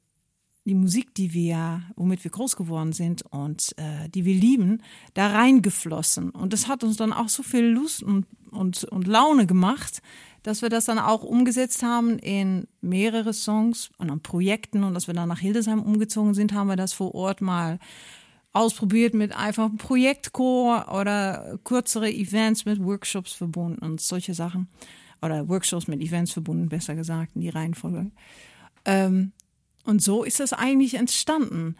[0.66, 4.82] die Musik, die wir, womit wir groß geworden sind und äh, die wir lieben,
[5.14, 6.30] da reingeflossen.
[6.30, 10.02] Und das hat uns dann auch so viel Lust und, und, und Laune gemacht,
[10.42, 14.84] dass wir das dann auch umgesetzt haben in mehrere Songs und an Projekten.
[14.84, 17.80] Und als wir dann nach Hildesheim umgezogen sind, haben wir das vor Ort mal
[18.54, 24.70] ausprobiert mit einfach Projektchor oder kürzere Events mit Workshops verbunden und solche Sachen.
[25.22, 28.12] Oder Workshops mit Events verbunden, besser gesagt, in die Reihenfolge.
[28.86, 29.32] Ähm,
[29.84, 31.76] und so ist das eigentlich entstanden.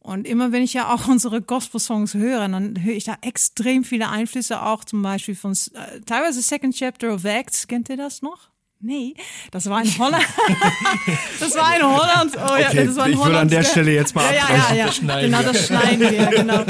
[0.00, 4.08] Und immer wenn ich ja auch unsere Gospel-Songs höre, dann höre ich da extrem viele
[4.08, 7.66] Einflüsse, auch zum Beispiel von äh, teilweise Second Chapter of Acts.
[7.66, 8.53] Kennt ihr das noch?
[8.86, 9.14] Nee,
[9.50, 10.22] das war in Holland.
[11.40, 12.32] das war in Holland.
[12.36, 13.36] Oh, ja, Okay, das war in ich würde Holland.
[13.42, 14.86] an der Stelle jetzt mal ja, ja, ja, ja.
[14.86, 16.64] Das schneiden Genau, das schneiden wir, genau.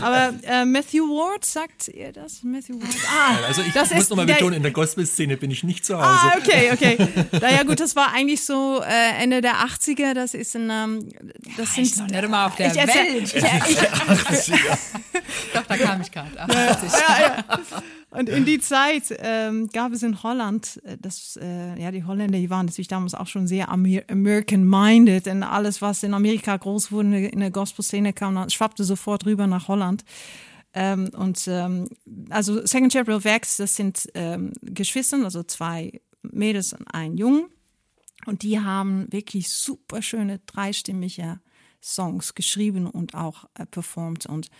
[0.00, 2.42] Aber äh, Matthew Ward, sagt ihr das?
[2.44, 2.94] Matthew Ward?
[3.08, 5.96] Ah, Also ich das muss ist nochmal betonen, in der Gospel-Szene bin ich nicht zu
[5.98, 6.06] Hause.
[6.08, 6.96] Ah, okay, okay.
[7.40, 10.14] Naja, gut, das war eigentlich so äh, Ende der 80er.
[10.14, 10.70] Das ist ein.
[10.70, 11.08] Ähm,
[11.56, 13.34] das Ich noch nicht immer auf der ich erzähl- Welt.
[13.34, 13.34] Ich,
[14.48, 14.60] ich,
[15.54, 16.38] Doch, da kam ich gerade.
[16.38, 17.78] 88.
[18.10, 21.47] und in die Zeit ähm, gab es in Holland, äh, das, äh,
[21.78, 26.02] ja, die Holländer, die waren natürlich damals auch schon sehr Amer American-minded und alles, was
[26.02, 30.04] in Amerika groß wurde, in der- Gospel-Szene kam, dann schwappte sofort rüber nach Holland.
[30.74, 31.88] Ähm, und ähm,
[32.30, 37.46] also Second of Acts, das sind ähm, Geschwister, also zwei Mädels und ein Jungen.
[38.26, 41.40] Und die haben wirklich super schöne dreistimmige
[41.82, 44.26] Songs geschrieben und auch äh, performt.
[44.26, 44.50] Und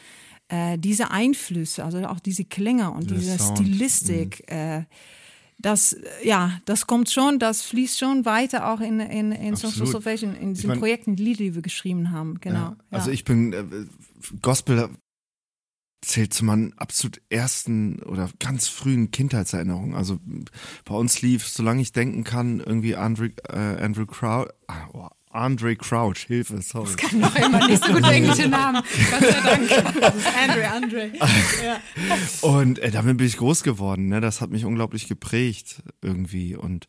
[0.48, 4.84] äh, diese Einflüsse, also auch diese Klänge und Der diese Sound, Stilistik, äh,
[5.58, 9.88] das, ja, das kommt schon, das fließt schon weiter auch in, in, in Absolut.
[9.88, 12.40] Salvation, in diesen mein- Projekten, die Lieder, die wir geschrieben haben.
[12.40, 12.58] Genau.
[12.58, 13.64] Ja, also ich bin äh,
[14.40, 14.88] Gospel
[16.00, 19.94] zählt zu meinen absolut ersten oder ganz frühen Kindheitserinnerungen.
[19.94, 20.18] Also
[20.84, 25.76] bei uns lief, solange ich denken kann, irgendwie Andre, äh, Andrew Crouch, ah, oh, Andre
[25.76, 26.90] Crouch, Hilfe, sorry.
[27.12, 28.82] Noch immer nicht so gute englische Namen.
[29.10, 29.68] Gott sei Dank.
[30.00, 31.12] Das ist Andre, Andre.
[31.64, 31.80] ja.
[32.40, 34.08] Und äh, damit bin ich groß geworden.
[34.08, 34.20] Ne?
[34.20, 36.56] Das hat mich unglaublich geprägt irgendwie.
[36.56, 36.86] Und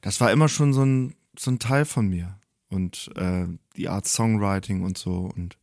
[0.00, 2.38] das war immer schon so ein, so ein Teil von mir.
[2.68, 3.46] Und äh,
[3.76, 5.30] die Art Songwriting und so.
[5.34, 5.58] Und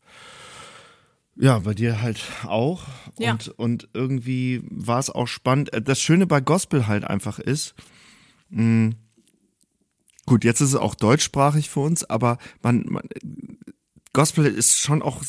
[1.39, 2.83] ja, bei dir halt auch.
[3.17, 3.31] Ja.
[3.31, 5.73] Und, und irgendwie war es auch spannend.
[5.73, 7.75] Äh, Das Schöne bei Gospel halt einfach ist,
[8.49, 8.91] mh,
[10.25, 13.03] gut, jetzt ist es auch deutschsprachig für uns, aber man, man
[14.11, 15.23] Gospel ist schon auch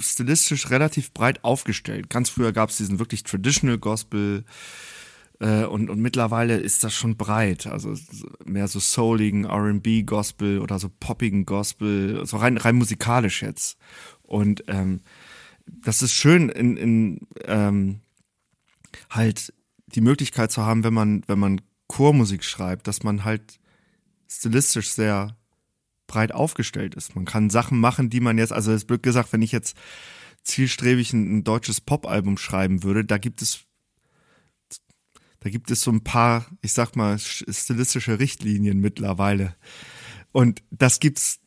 [0.00, 2.08] stilistisch relativ breit aufgestellt.
[2.08, 4.44] Ganz früher gab es diesen wirklich Traditional Gospel
[5.40, 7.66] äh, und, und mittlerweile ist das schon breit.
[7.66, 7.94] Also
[8.44, 13.76] mehr so souligen R&B Gospel oder so poppigen Gospel, so rein, rein musikalisch jetzt.
[14.22, 15.00] Und ähm,
[15.66, 18.00] das ist schön in, in ähm,
[19.08, 19.52] halt
[19.86, 23.58] die Möglichkeit zu haben, wenn man, wenn man Chormusik schreibt, dass man halt
[24.28, 25.36] stilistisch sehr
[26.06, 27.14] breit aufgestellt ist.
[27.16, 29.76] Man kann Sachen machen, die man jetzt, also es blöd gesagt, wenn ich jetzt
[30.42, 33.64] zielstrebig ein, ein deutsches Popalbum schreiben würde, da gibt es
[35.42, 39.56] da gibt es so ein paar, ich sag mal, sch- stilistische Richtlinien mittlerweile.
[40.32, 41.40] Und das gibt's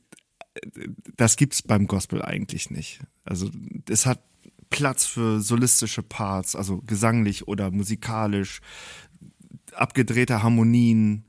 [1.16, 3.02] das gibt's beim Gospel eigentlich nicht.
[3.26, 3.50] Also
[3.90, 4.22] es hat
[4.70, 8.62] Platz für solistische Parts, also gesanglich oder musikalisch,
[9.74, 11.26] abgedrehte Harmonien,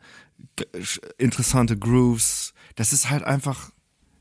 [1.19, 2.55] interessante Grooves.
[2.75, 3.71] Das ist halt einfach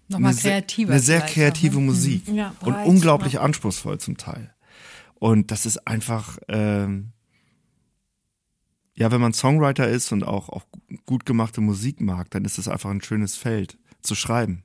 [0.10, 0.92] Nochmal eine, kreativer.
[0.92, 1.86] eine sehr vielleicht kreative auch, ne?
[1.86, 3.42] Musik Ja, und breit, unglaublich ja.
[3.42, 4.54] anspruchsvoll zum Teil.
[5.16, 7.14] Und das ist einfach, ähm,
[8.96, 10.66] ja, wenn man Songwriter ist und auch, auch
[11.06, 14.64] gut gemachte Musik mag, dann ist es einfach ein schönes Feld zu schreiben.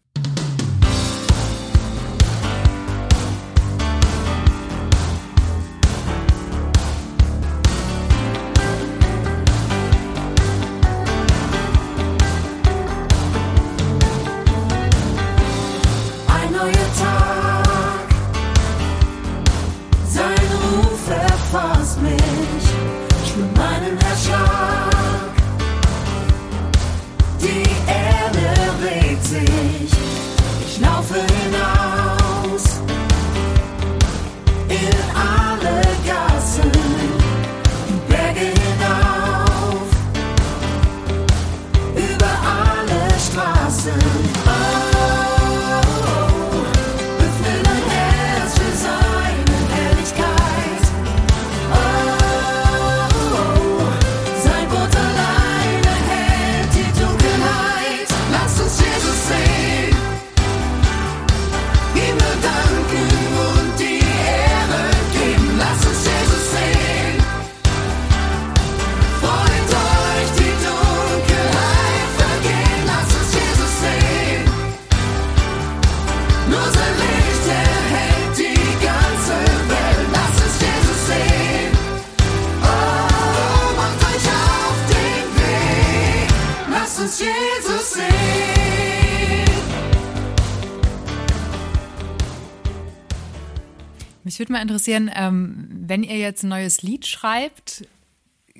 [94.58, 97.86] Mal interessieren, ähm, wenn ihr jetzt ein neues Lied schreibt,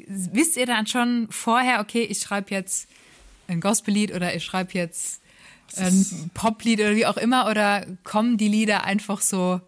[0.07, 2.89] wisst ihr dann schon vorher, okay, ich schreibe jetzt
[3.49, 5.21] ein Gospellied oder ich schreibe jetzt
[5.77, 9.61] ein Poplied oder wie auch immer, oder kommen die Lieder einfach so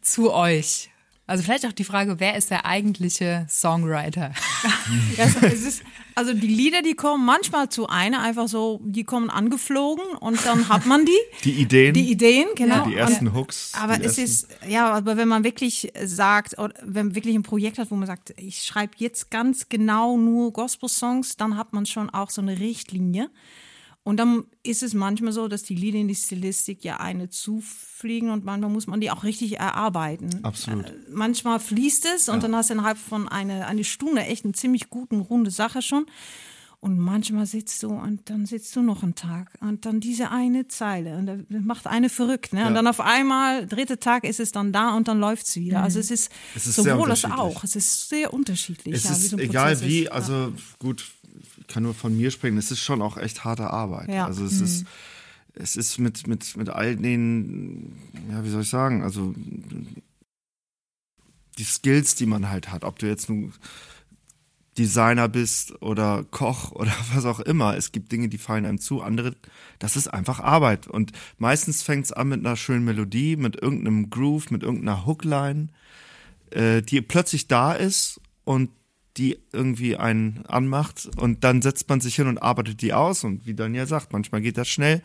[0.00, 0.88] zu euch?
[1.26, 4.32] Also vielleicht auch die Frage, wer ist der eigentliche Songwriter?
[5.16, 5.82] Ja, es- es ist,
[6.14, 10.68] also die Lieder, die kommen manchmal zu einer einfach so, die kommen angeflogen und dann
[10.68, 11.12] hat man die.
[11.44, 12.84] Die Ideen, Die Ideen, genau.
[12.86, 13.72] die ersten Hooks.
[13.74, 17.42] Aber es ersten, ist, ja, aber wenn man wirklich sagt, oder wenn man wirklich ein
[17.42, 21.86] Projekt hat, wo man sagt, ich schreibe jetzt ganz genau nur Gospel-Songs, dann hat man
[21.86, 23.30] schon auch so eine Richtlinie.
[24.04, 28.30] Und dann ist es manchmal so, dass die Lieder in die Stilistik ja eine zufliegen
[28.30, 30.40] und manchmal muss man die auch richtig erarbeiten.
[30.42, 30.86] Absolut.
[30.86, 34.54] Äh, manchmal fließt es und dann hast du innerhalb von eine, eine Stunde echt eine
[34.54, 36.06] ziemlich guten, runde Sache schon.
[36.80, 40.66] Und manchmal sitzt du und dann sitzt du noch einen Tag und dann diese eine
[40.66, 42.52] Zeile und das macht eine verrückt.
[42.52, 42.66] Ne?
[42.66, 45.80] Und dann auf einmal, dritte Tag ist es dann da und dann läuft es wieder.
[45.80, 47.38] Also es ist, Es ist sowohl als unterschiedlich.
[47.38, 47.62] auch.
[47.62, 48.96] Es ist sehr unterschiedlich.
[48.96, 50.10] es ja, wie ist so ein egal Prozess wie, ist.
[50.10, 51.04] also gut,
[51.72, 54.08] kann nur von mir sprechen, es ist schon auch echt harte Arbeit.
[54.08, 54.26] Ja.
[54.26, 54.86] Also es ist,
[55.54, 57.96] es ist mit, mit, mit all den,
[58.30, 59.34] ja, wie soll ich sagen, also
[61.58, 63.52] die Skills, die man halt hat, ob du jetzt nun
[64.78, 67.76] Designer bist oder Koch oder was auch immer.
[67.76, 69.34] Es gibt Dinge, die fallen einem zu, andere,
[69.78, 70.86] das ist einfach Arbeit.
[70.86, 75.68] Und meistens fängt es an mit einer schönen Melodie, mit irgendeinem Groove, mit irgendeiner Hookline,
[76.50, 78.70] äh, die plötzlich da ist und
[79.16, 83.46] die irgendwie einen anmacht und dann setzt man sich hin und arbeitet die aus und
[83.46, 85.02] wie Daniel sagt, manchmal geht das schnell,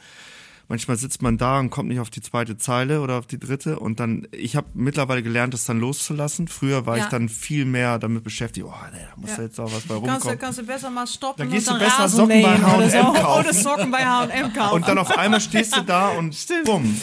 [0.69, 3.79] manchmal sitzt man da und kommt nicht auf die zweite Zeile oder auf die dritte
[3.79, 6.47] und dann, ich habe mittlerweile gelernt, das dann loszulassen.
[6.47, 7.03] Früher war Ja.
[7.05, 9.43] ich dann viel mehr damit beschäftigt, oh, nee, da muss Ja.
[9.43, 10.39] jetzt auch was bei Kannst du, rumkommen.
[10.39, 13.13] kannst du besser mal stoppen Dann und gehst du dann besser Rasen Socken bei H&M
[13.13, 13.39] kaufen.
[13.45, 14.73] Oder Socken bei H&M kaufen.
[14.75, 16.35] Und dann auf einmal stehst du da und
[16.65, 16.99] bumm,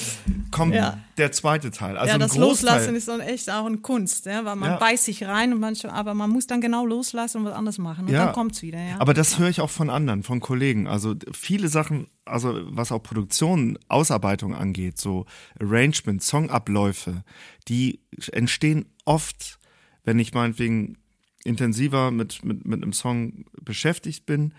[0.50, 0.98] kommt Ja.
[1.16, 1.96] Der zweite Teil.
[1.96, 2.36] Also ja, das.
[2.36, 4.76] Loslassen ist dann echt auch eine Kunst, ja, weil man Ja.
[4.78, 8.06] beißt sich rein, und manche, aber man muss dann genau loslassen und was anderes machen.
[8.06, 8.26] Und Ja.
[8.26, 8.78] dann kommt's wieder.
[8.82, 9.00] Ja.
[9.00, 10.86] Aber das höre ich auch von anderen, von Kollegen.
[10.86, 15.26] Also viele Sachen, also was auch Produktion, Ausarbeitung angeht, so
[15.60, 17.22] Arrangement, Songabläufe,
[17.68, 18.00] die
[18.32, 19.58] entstehen oft,
[20.04, 20.98] wenn ich meinetwegen
[21.44, 24.54] intensiver mit, mit, mit einem Song beschäftigt bin,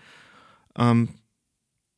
[0.78, 1.08] ähm,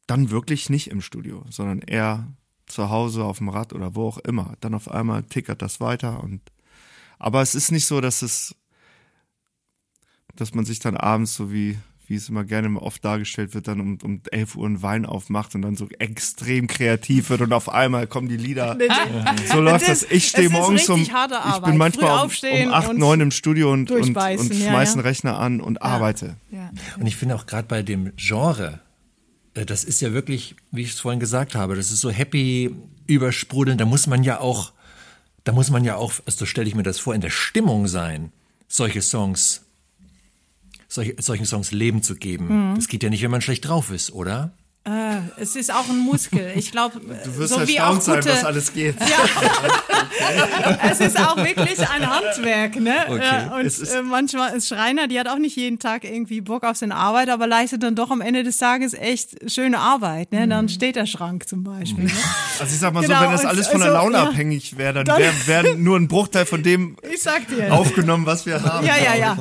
[0.07, 2.27] dann wirklich nicht im Studio, sondern eher
[2.69, 4.55] zu Hause auf dem Rad oder wo auch immer.
[4.61, 6.41] Dann auf einmal tickert das weiter und
[7.19, 8.55] aber es ist nicht so, dass es
[10.37, 13.69] dass man sich dann abends so wie wie es immer gerne mal oft dargestellt wird,
[13.69, 17.53] dann um, um 11 Uhr einen Wein aufmacht und dann so extrem kreativ wird und
[17.53, 18.77] auf einmal kommen die Lieder.
[19.53, 20.05] So läuft das.
[20.05, 21.13] Ich stehe morgens um, ich
[21.65, 25.01] bin manchmal um, um 8, und 9 im Studio und, und, und durchbeißen, ja, schmeißen
[25.01, 25.07] ja.
[25.07, 26.37] Rechner an und arbeite.
[26.51, 26.71] Ja.
[26.99, 28.81] Und ich finde auch gerade bei dem Genre,
[29.65, 32.75] das ist ja wirklich, wie ich es vorhin gesagt habe, das ist so happy,
[33.07, 33.81] übersprudelnd.
[33.81, 34.73] Da muss man ja auch
[35.49, 37.87] da muss man ja auch, also so stelle ich mir das vor, in der Stimmung
[37.87, 38.33] sein,
[38.69, 39.63] solche Songs,
[40.89, 42.49] solche, solchen Songs Leben zu geben.
[42.75, 44.53] Das geht ja nicht, wenn man schlecht drauf ist, oder?
[44.89, 46.53] Äh, es ist auch ein Muskel.
[46.57, 48.95] Ich glaube, Du wirst so wie auch erstaunt sein, was alles geht.
[50.91, 52.95] es ist auch wirklich ein Handwerk, ne?
[53.09, 53.21] Okay.
[53.51, 56.41] Äh, Und Es ist- äh, manchmal ist Schreiner, die hat auch nicht jeden Tag irgendwie
[56.41, 60.33] Bock auf seine Arbeit, aber leistet dann doch am Ende des Tages echt schöne Arbeit,
[60.33, 60.47] ne?
[60.47, 60.51] Mhm.
[60.51, 62.05] Dann steht der Schrank zum Beispiel.
[62.05, 62.11] Ne?
[62.59, 64.25] Also ich sag mal Genau, so, wenn das alles von der also, Laune ja.
[64.31, 67.73] abhängig wäre, dann, Dann- wäre wär nur ein Bruchteil von dem Ich sag dir.
[67.73, 68.87] aufgenommen, was wir haben.
[68.87, 69.37] Ja, ja, ja.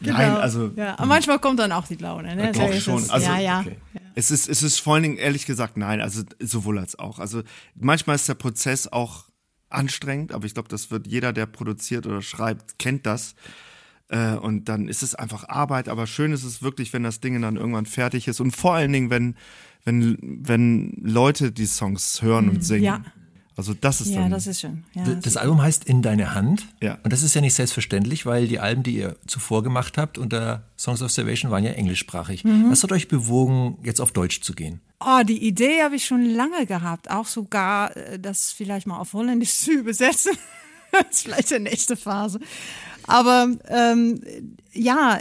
[0.00, 0.16] Genau.
[0.16, 2.52] Nein, also Ja, aber manchmal kommt dann auch die Laune, ne?
[2.52, 3.02] Doch So ist schon.
[3.02, 3.10] es.
[3.10, 3.60] Also, ja, ja.
[3.60, 3.76] okay.
[4.14, 7.18] es ist, es ist vor allen Dingen ehrlich gesagt nein, also sowohl als auch.
[7.18, 7.42] Also
[7.74, 9.24] manchmal ist der Prozess auch
[9.70, 13.34] anstrengend, aber ich glaube, das wird jeder, der produziert oder schreibt, kennt das.
[14.08, 17.40] Äh, und dann ist es einfach Arbeit, aber schön ist es wirklich, wenn das Ding
[17.42, 19.36] dann irgendwann fertig ist und vor allen Dingen, wenn,
[19.84, 22.80] wenn, wenn Leute die Songs hören und singen.
[22.80, 22.86] Mhm.
[22.86, 23.02] Ja.
[23.58, 24.30] Also das ist Ja, dann.
[24.30, 24.84] das ist schön.
[24.94, 26.66] Ja, D- Das Album heißt In deine Hand.
[26.80, 26.98] Ja.
[27.02, 30.62] Und das ist ja nicht selbstverständlich, weil die Alben, die ihr zuvor gemacht habt unter
[30.78, 32.44] Songs of Salvation, waren ja englischsprachig.
[32.44, 32.70] Mhm.
[32.70, 34.80] Was hat euch bewogen, jetzt auf Deutsch zu gehen?
[35.00, 37.10] Oh, die Idee habe ich schon lange gehabt.
[37.10, 40.32] Auch sogar, äh, das vielleicht mal auf Holländisch zu übersetzen.
[40.92, 42.38] das ist vielleicht die nächste Phase.
[43.08, 44.20] Aber ähm,
[44.72, 45.18] ja,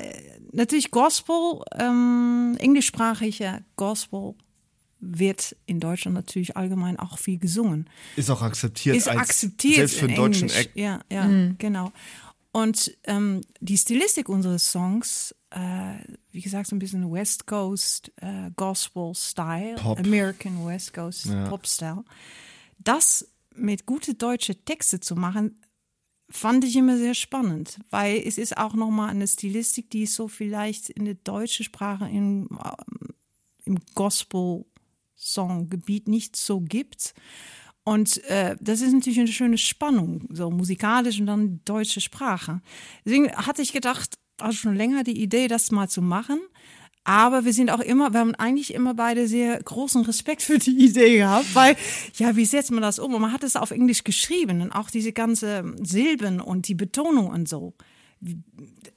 [0.51, 4.35] natürlich Gospel, ähm, englischsprachige Gospel
[4.99, 7.89] wird in Deutschland natürlich allgemein auch viel gesungen.
[8.15, 8.95] ist auch akzeptiert.
[8.95, 10.65] Ist als, akzeptiert Selbst für in einen deutschen Englisch.
[10.65, 10.77] Act.
[10.77, 11.91] Ja, ja, genau.
[12.51, 15.95] Und ähm, die Stilistik unseres Songs, äh,
[16.31, 19.99] wie gesagt, so ein bisschen West Coast äh, Gospel Style, Pop.
[19.99, 22.03] American West Coast Pop Style.
[22.79, 25.61] Das mit gute deutsche Texte zu machen,
[26.29, 30.27] fand ich immer sehr spannend, weil es ist auch nochmal eine Stilistik, die es so
[30.27, 32.49] vielleicht in der deutschen Sprache im,
[33.65, 33.79] ähm,
[35.17, 37.13] im Gospel-Song-Gebiet nicht so gibt.
[37.83, 42.61] Und äh, das ist natürlich eine schöne Spannung, so musikalisch und dann deutsche Sprache.
[43.05, 46.39] Deswegen hatte ich gedacht, also schon länger die Idee, das mal zu machen.
[47.05, 50.77] Aber wir sind auch immer, wir haben eigentlich immer beide sehr großen Respekt für die
[50.77, 51.77] Idee gehabt, weil,
[52.15, 53.13] ja, wie setzt man das um?
[53.13, 57.27] Und man hat es auf Englisch geschrieben und auch diese ganze Silben und die Betonung
[57.27, 57.73] und so.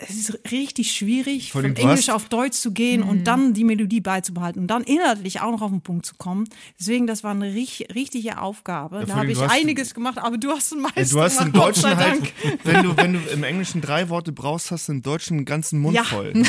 [0.02, 4.00] Es ist richtig schwierig, von Englisch hast- auf Deutsch zu gehen und dann die Melodie
[4.00, 6.48] beizubehalten und dann inhaltlich auch noch auf den Punkt zu kommen.
[6.78, 9.00] Deswegen, das war eine rich, richtige Aufgabe.
[9.00, 11.52] da vor habe ich einiges gemacht, aber du hast den meisten Ja, du hast im
[11.52, 12.32] gemacht, sei Deutschen halt,
[12.64, 15.80] wenn du, wenn du im Englischen drei Worte brauchst, hast du im Deutschen einen ganzen
[15.80, 16.04] Mund Ja.
[16.04, 16.32] voll.
[16.34, 16.44] Weil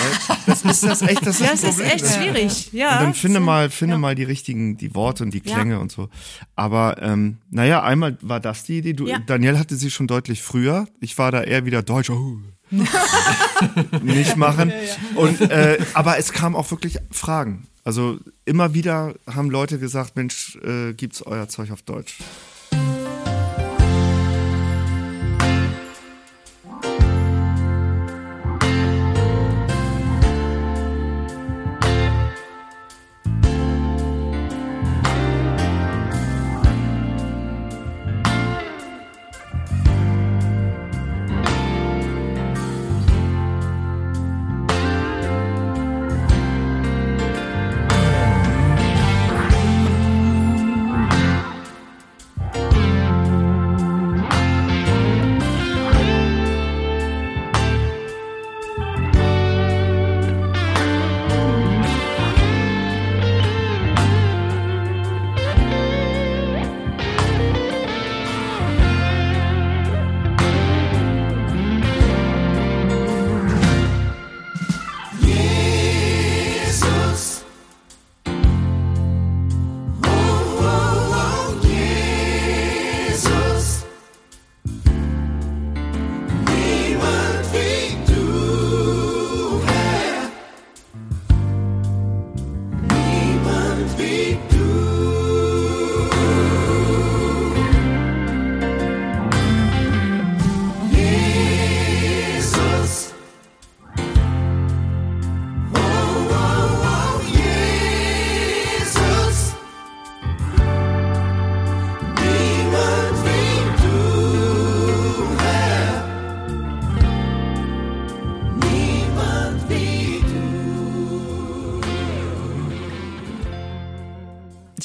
[0.45, 1.91] Das ist das echt, das ist Ja, ein es ist Problem.
[1.91, 2.71] echt schwierig.
[2.71, 3.45] Ja, Und dann finde so.
[3.45, 3.99] mal, finde Ja.
[3.99, 5.55] mal die richtigen, die Worte und die Ja.
[5.55, 6.07] Klänge und so.
[6.55, 8.93] Aber ähm, naja, einmal war das die Idee.
[8.93, 9.19] Du, Ja.
[9.19, 10.87] Daniel hatte sie schon deutlich früher.
[11.01, 12.09] Ich war da eher wieder Deutsch.
[12.09, 12.37] Oh.
[14.01, 14.71] nicht machen.
[15.15, 17.67] Und äh, aber es kamen auch wirklich Fragen.
[17.83, 22.17] Also immer wieder haben Leute gesagt, Mensch, äh, gibt's euer Zeug auf Deutsch?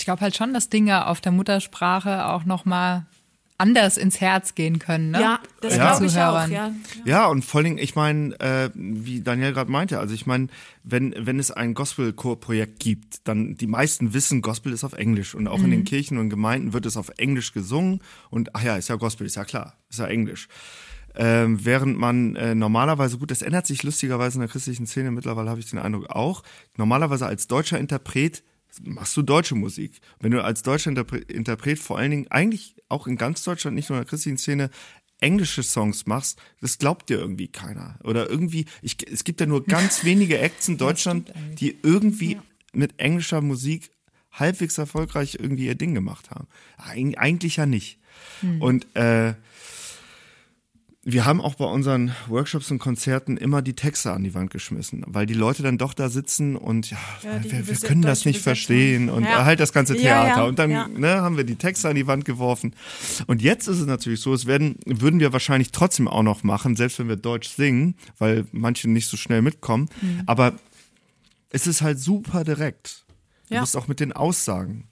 [0.06, 3.04] Glaube halt schon, dass Dinge auf der Muttersprache auch nochmal
[3.58, 5.20] anders ins Herz gehen können, ne?
[5.20, 6.48] Ja, das Den glaube ich auch.
[6.48, 6.72] Ja.
[7.04, 10.48] Ja, und vor allem, ich meine, äh, wie Daniel gerade meinte, also ich meine,
[10.84, 15.48] wenn, wenn es ein Gospelchor-Projekt gibt, dann die meisten wissen, Gospel ist auf Englisch und
[15.48, 18.00] auch in den Kirchen und Gemeinden wird es auf Englisch gesungen
[18.30, 20.48] und ach ja, ist ja Gospel, ist ja klar, ist ja Englisch.
[21.18, 25.48] Ähm, während man äh, normalerweise, gut, das ändert sich lustigerweise in der christlichen Szene mittlerweile,
[25.48, 26.42] habe ich den Eindruck auch,
[26.76, 28.42] normalerweise als deutscher Interpret
[28.82, 30.00] machst du deutsche Musik.
[30.20, 33.88] Wenn du als deutscher Interpre Interpret vor allen Dingen eigentlich auch in ganz Deutschland, nicht
[33.88, 34.70] nur in der christlichen Szene,
[35.20, 37.98] englische Songs machst, das glaubt dir irgendwie keiner.
[38.04, 42.38] Oder irgendwie, ich, es gibt ja nur ganz wenige Acts in Deutschland, die irgendwie
[42.72, 43.90] mit englischer Musik
[44.32, 46.46] halbwegs erfolgreich irgendwie ihr Ding gemacht haben.
[46.76, 47.98] Eig eigentlich ja nicht.
[48.60, 49.34] Und äh,
[51.08, 55.04] wir haben auch bei unseren Workshops und Konzerten immer die Texte an die Wand geschmissen,
[55.06, 58.40] weil die Leute dann doch da sitzen und ja, Ja, wir, wir können das nicht
[58.40, 59.44] verstehen und Ja.
[59.44, 60.40] halt das ganze Theater.
[60.40, 62.74] ja, und dann ne, haben wir die Texte an die Wand geworfen.
[63.28, 66.74] Und jetzt ist es natürlich so, es werden, würden wir wahrscheinlich trotzdem auch noch machen,
[66.74, 69.88] selbst wenn wir Deutsch singen, weil manche nicht so schnell mitkommen.
[70.02, 70.22] Mhm.
[70.26, 70.54] Aber
[71.50, 73.04] es ist halt super direkt.
[73.48, 74.88] Du bist auch mit den Aussagen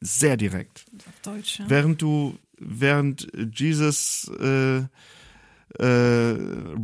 [0.00, 0.86] sehr direkt.
[1.06, 1.66] Auf Deutsch, ja.
[1.68, 4.84] Während du, während Jesus äh,
[5.78, 6.34] äh,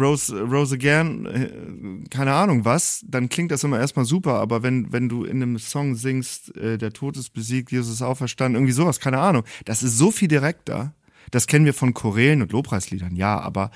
[0.00, 4.92] Rose, Rose Again, äh, keine Ahnung was, dann klingt das immer erstmal super, aber wenn,
[4.92, 8.72] wenn du in einem Song singst, äh, der Tod ist besiegt, Jesus ist auferstanden, irgendwie
[8.72, 10.94] sowas, keine Ahnung, das ist so viel direkter.
[11.32, 13.72] Das kennen wir von Chorälen und Lobpreisliedern, ja, aber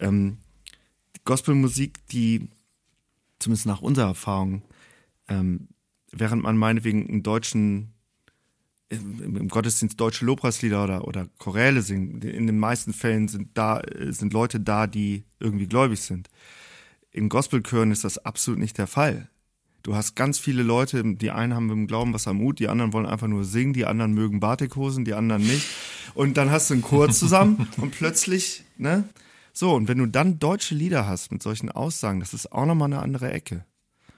[0.00, 0.38] ähm,
[1.24, 2.48] Gospelmusik, die
[3.38, 4.62] zumindest nach unserer Erfahrung,
[5.28, 5.68] ähm,
[6.10, 7.92] während man meinetwegen einen deutschen
[8.90, 12.20] im, im Gottesdienst deutsche Lobpreislieder oder, oder Choräle singen.
[12.22, 16.28] In den meisten Fällen sind da, äh, sind Leute da, die irgendwie gläubig sind.
[17.10, 19.28] In Gospelchören ist das absolut nicht der Fall.
[19.82, 22.68] Du hast ganz viele Leute, die einen haben mit dem Glauben was am Mut, die
[22.68, 25.66] anderen wollen einfach nur singen, die anderen mögen Batikhosen, die anderen nicht.
[26.14, 29.04] Und dann hast du einen Chor zusammen und plötzlich, ne?
[29.52, 32.92] So, und wenn du dann deutsche Lieder hast mit solchen Aussagen, das ist auch nochmal
[32.92, 33.64] eine andere Ecke.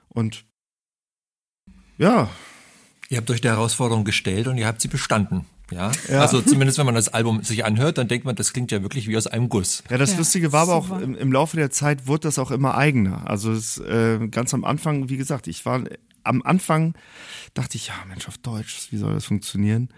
[0.08, 0.44] Und
[1.96, 2.28] ja,
[3.12, 5.44] Ihr habt euch der Herausforderung gestellt und ihr habt sie bestanden.
[5.70, 5.92] Ja?
[6.08, 6.22] Ja.
[6.22, 9.06] Also zumindest wenn man das Album sich anhört, dann denkt man, das klingt ja wirklich
[9.06, 9.84] wie aus einem Guss.
[9.90, 12.50] Ja, das Ja, Lustige war aber auch, im, im Laufe der Zeit wurde das auch
[12.50, 13.28] immer eigener.
[13.28, 15.84] Also es, äh, ganz am Anfang, wie gesagt, ich war
[16.24, 16.94] am Anfang,
[17.52, 19.90] dachte ich, ja Mensch, auf Deutsch, wie soll das funktionieren?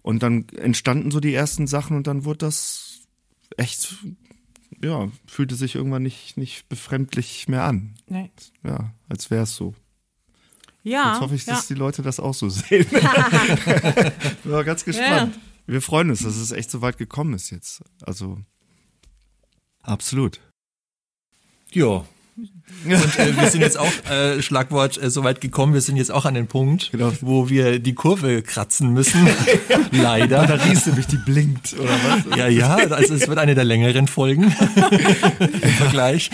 [0.00, 3.00] Und dann entstanden so die ersten Sachen und dann wurde das
[3.58, 3.96] echt,
[4.82, 7.96] ja, fühlte sich irgendwann nicht, nicht befremdlich mehr an.
[8.06, 8.30] Nee.
[8.64, 9.74] Ja, als wäre es so.
[10.82, 11.54] Ja, Jetzt hoffe ich, ja.
[11.54, 12.86] dass die Leute das auch so sehen.
[14.42, 15.38] Bin mal ganz gespannt.
[15.66, 17.82] Wir freuen uns, dass es echt so weit gekommen ist jetzt.
[18.04, 18.38] Also,
[19.82, 20.40] absolut.
[21.72, 22.04] Ja.
[22.84, 26.10] Und äh, wir sind jetzt auch, äh, Schlagwort, äh, so weit gekommen, wir sind jetzt
[26.10, 27.12] auch an den Punkt, Genau.
[27.20, 29.28] wo wir die Kurve kratzen müssen.
[29.90, 30.46] Leider.
[30.46, 32.36] Batterie nämlich die blinkt, oder was?
[32.38, 34.44] Ja, ja, also es wird eine der längeren Folgen
[35.40, 36.30] im Vergleich.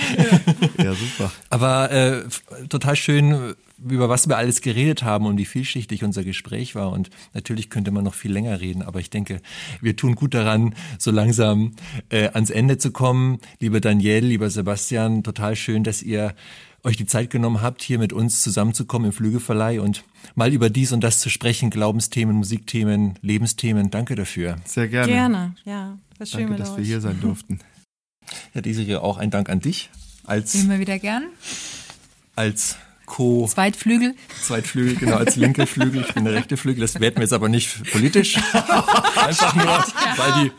[0.78, 1.32] Ja, super.
[1.50, 2.24] Aber äh,
[2.68, 6.92] total schön, über was wir alles geredet haben und wie vielschichtig unser Gespräch war.
[6.92, 9.40] Und natürlich könnte man noch viel länger reden, aber ich denke,
[9.80, 11.72] wir tun gut daran, so langsam
[12.08, 13.38] äh, ans Ende zu kommen.
[13.60, 16.34] Lieber Daniel, lieber Sebastian, total schön, dass ihr
[16.84, 20.04] euch die Zeit genommen habt, hier mit uns zusammenzukommen im Flügelverleih und
[20.36, 23.90] mal über dies und das zu sprechen, Glaubensthemen, Musikthemen, Lebensthemen.
[23.90, 24.56] Danke dafür.
[24.64, 25.12] Sehr gerne.
[25.12, 25.98] Gerne, ja.
[26.18, 26.78] Was schön Danke, dass euch.
[26.78, 27.58] wir hier sein durften.
[28.54, 29.90] Ja, diese hier auch ein Dank an dich
[30.24, 31.24] als, Immer wieder gern.
[32.36, 34.14] als Co- Zweitflügel.
[34.42, 36.02] Zweitflügel, genau, als linker Flügel.
[36.06, 36.82] Ich bin der rechte Flügel.
[36.82, 38.36] Das werden wir jetzt aber nicht politisch.
[39.26, 39.84] Einfach nur,
[40.16, 40.50] weil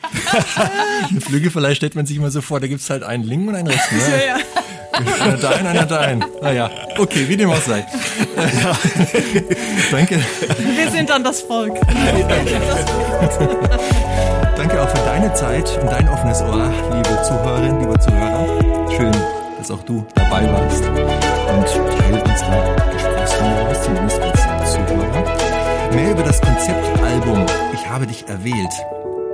[1.11, 3.55] die Flügel vielleicht stellt man sich immer so vor, da gibt's halt einen linken und
[3.55, 3.97] einen rechten.
[3.97, 4.03] Ne?
[5.21, 6.25] Einer da ein, einer da ein.
[6.41, 7.85] Naja, okay, wie dem auch sei.
[9.91, 10.19] Danke,
[10.75, 11.75] Wir sind dann das Volk.
[14.55, 18.89] danke auch für deine Zeit und dein offenes Ohr, liebe Zuhörerinnen, liebe Zuhörer.
[18.95, 19.11] Schön,
[19.67, 25.93] dass auch du dabei warst und Teil unserer Gesprächsrunde warst, zumindest als Zuhörer.
[25.93, 28.71] Mehr über das Konzeptalbum Ich habe dich erwählt.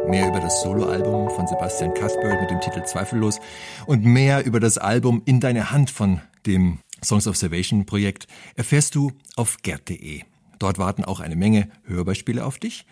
[0.07, 3.39] Mehr über das Soloalbum von Sebastian Cuthbert mit dem Titel Zweifellos
[3.85, 8.95] und mehr über das Album In deine Hand von dem Songs of Salvation Projekt erfährst
[8.95, 10.23] du auf gerd.de.
[10.57, 12.85] Dort warten auch eine Menge Hörbeispiele auf dich.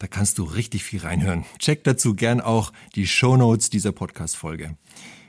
[0.00, 1.44] Da kannst du richtig viel reinhören.
[1.58, 4.76] Check dazu gern auch die Shownotes dieser Podcast-Folge.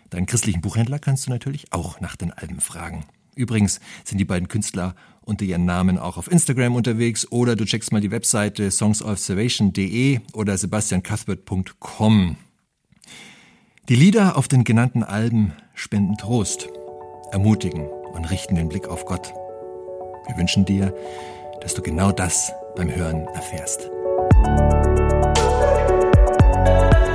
[0.09, 3.05] Deinen christlichen Buchhändler kannst du natürlich auch nach den Alben fragen.
[3.35, 7.91] Übrigens sind die beiden Künstler unter ihren Namen auch auf Instagram unterwegs oder du checkst
[7.91, 12.35] mal die Webseite songsofsalvation.de oder sebastiancuthbert.com.
[13.87, 16.67] Die Lieder auf den genannten Alben spenden Trost,
[17.31, 19.33] ermutigen und richten den Blick auf Gott.
[20.27, 20.93] Wir wünschen dir,
[21.61, 23.89] dass du genau das beim Hören erfährst.
[26.65, 27.08] Thank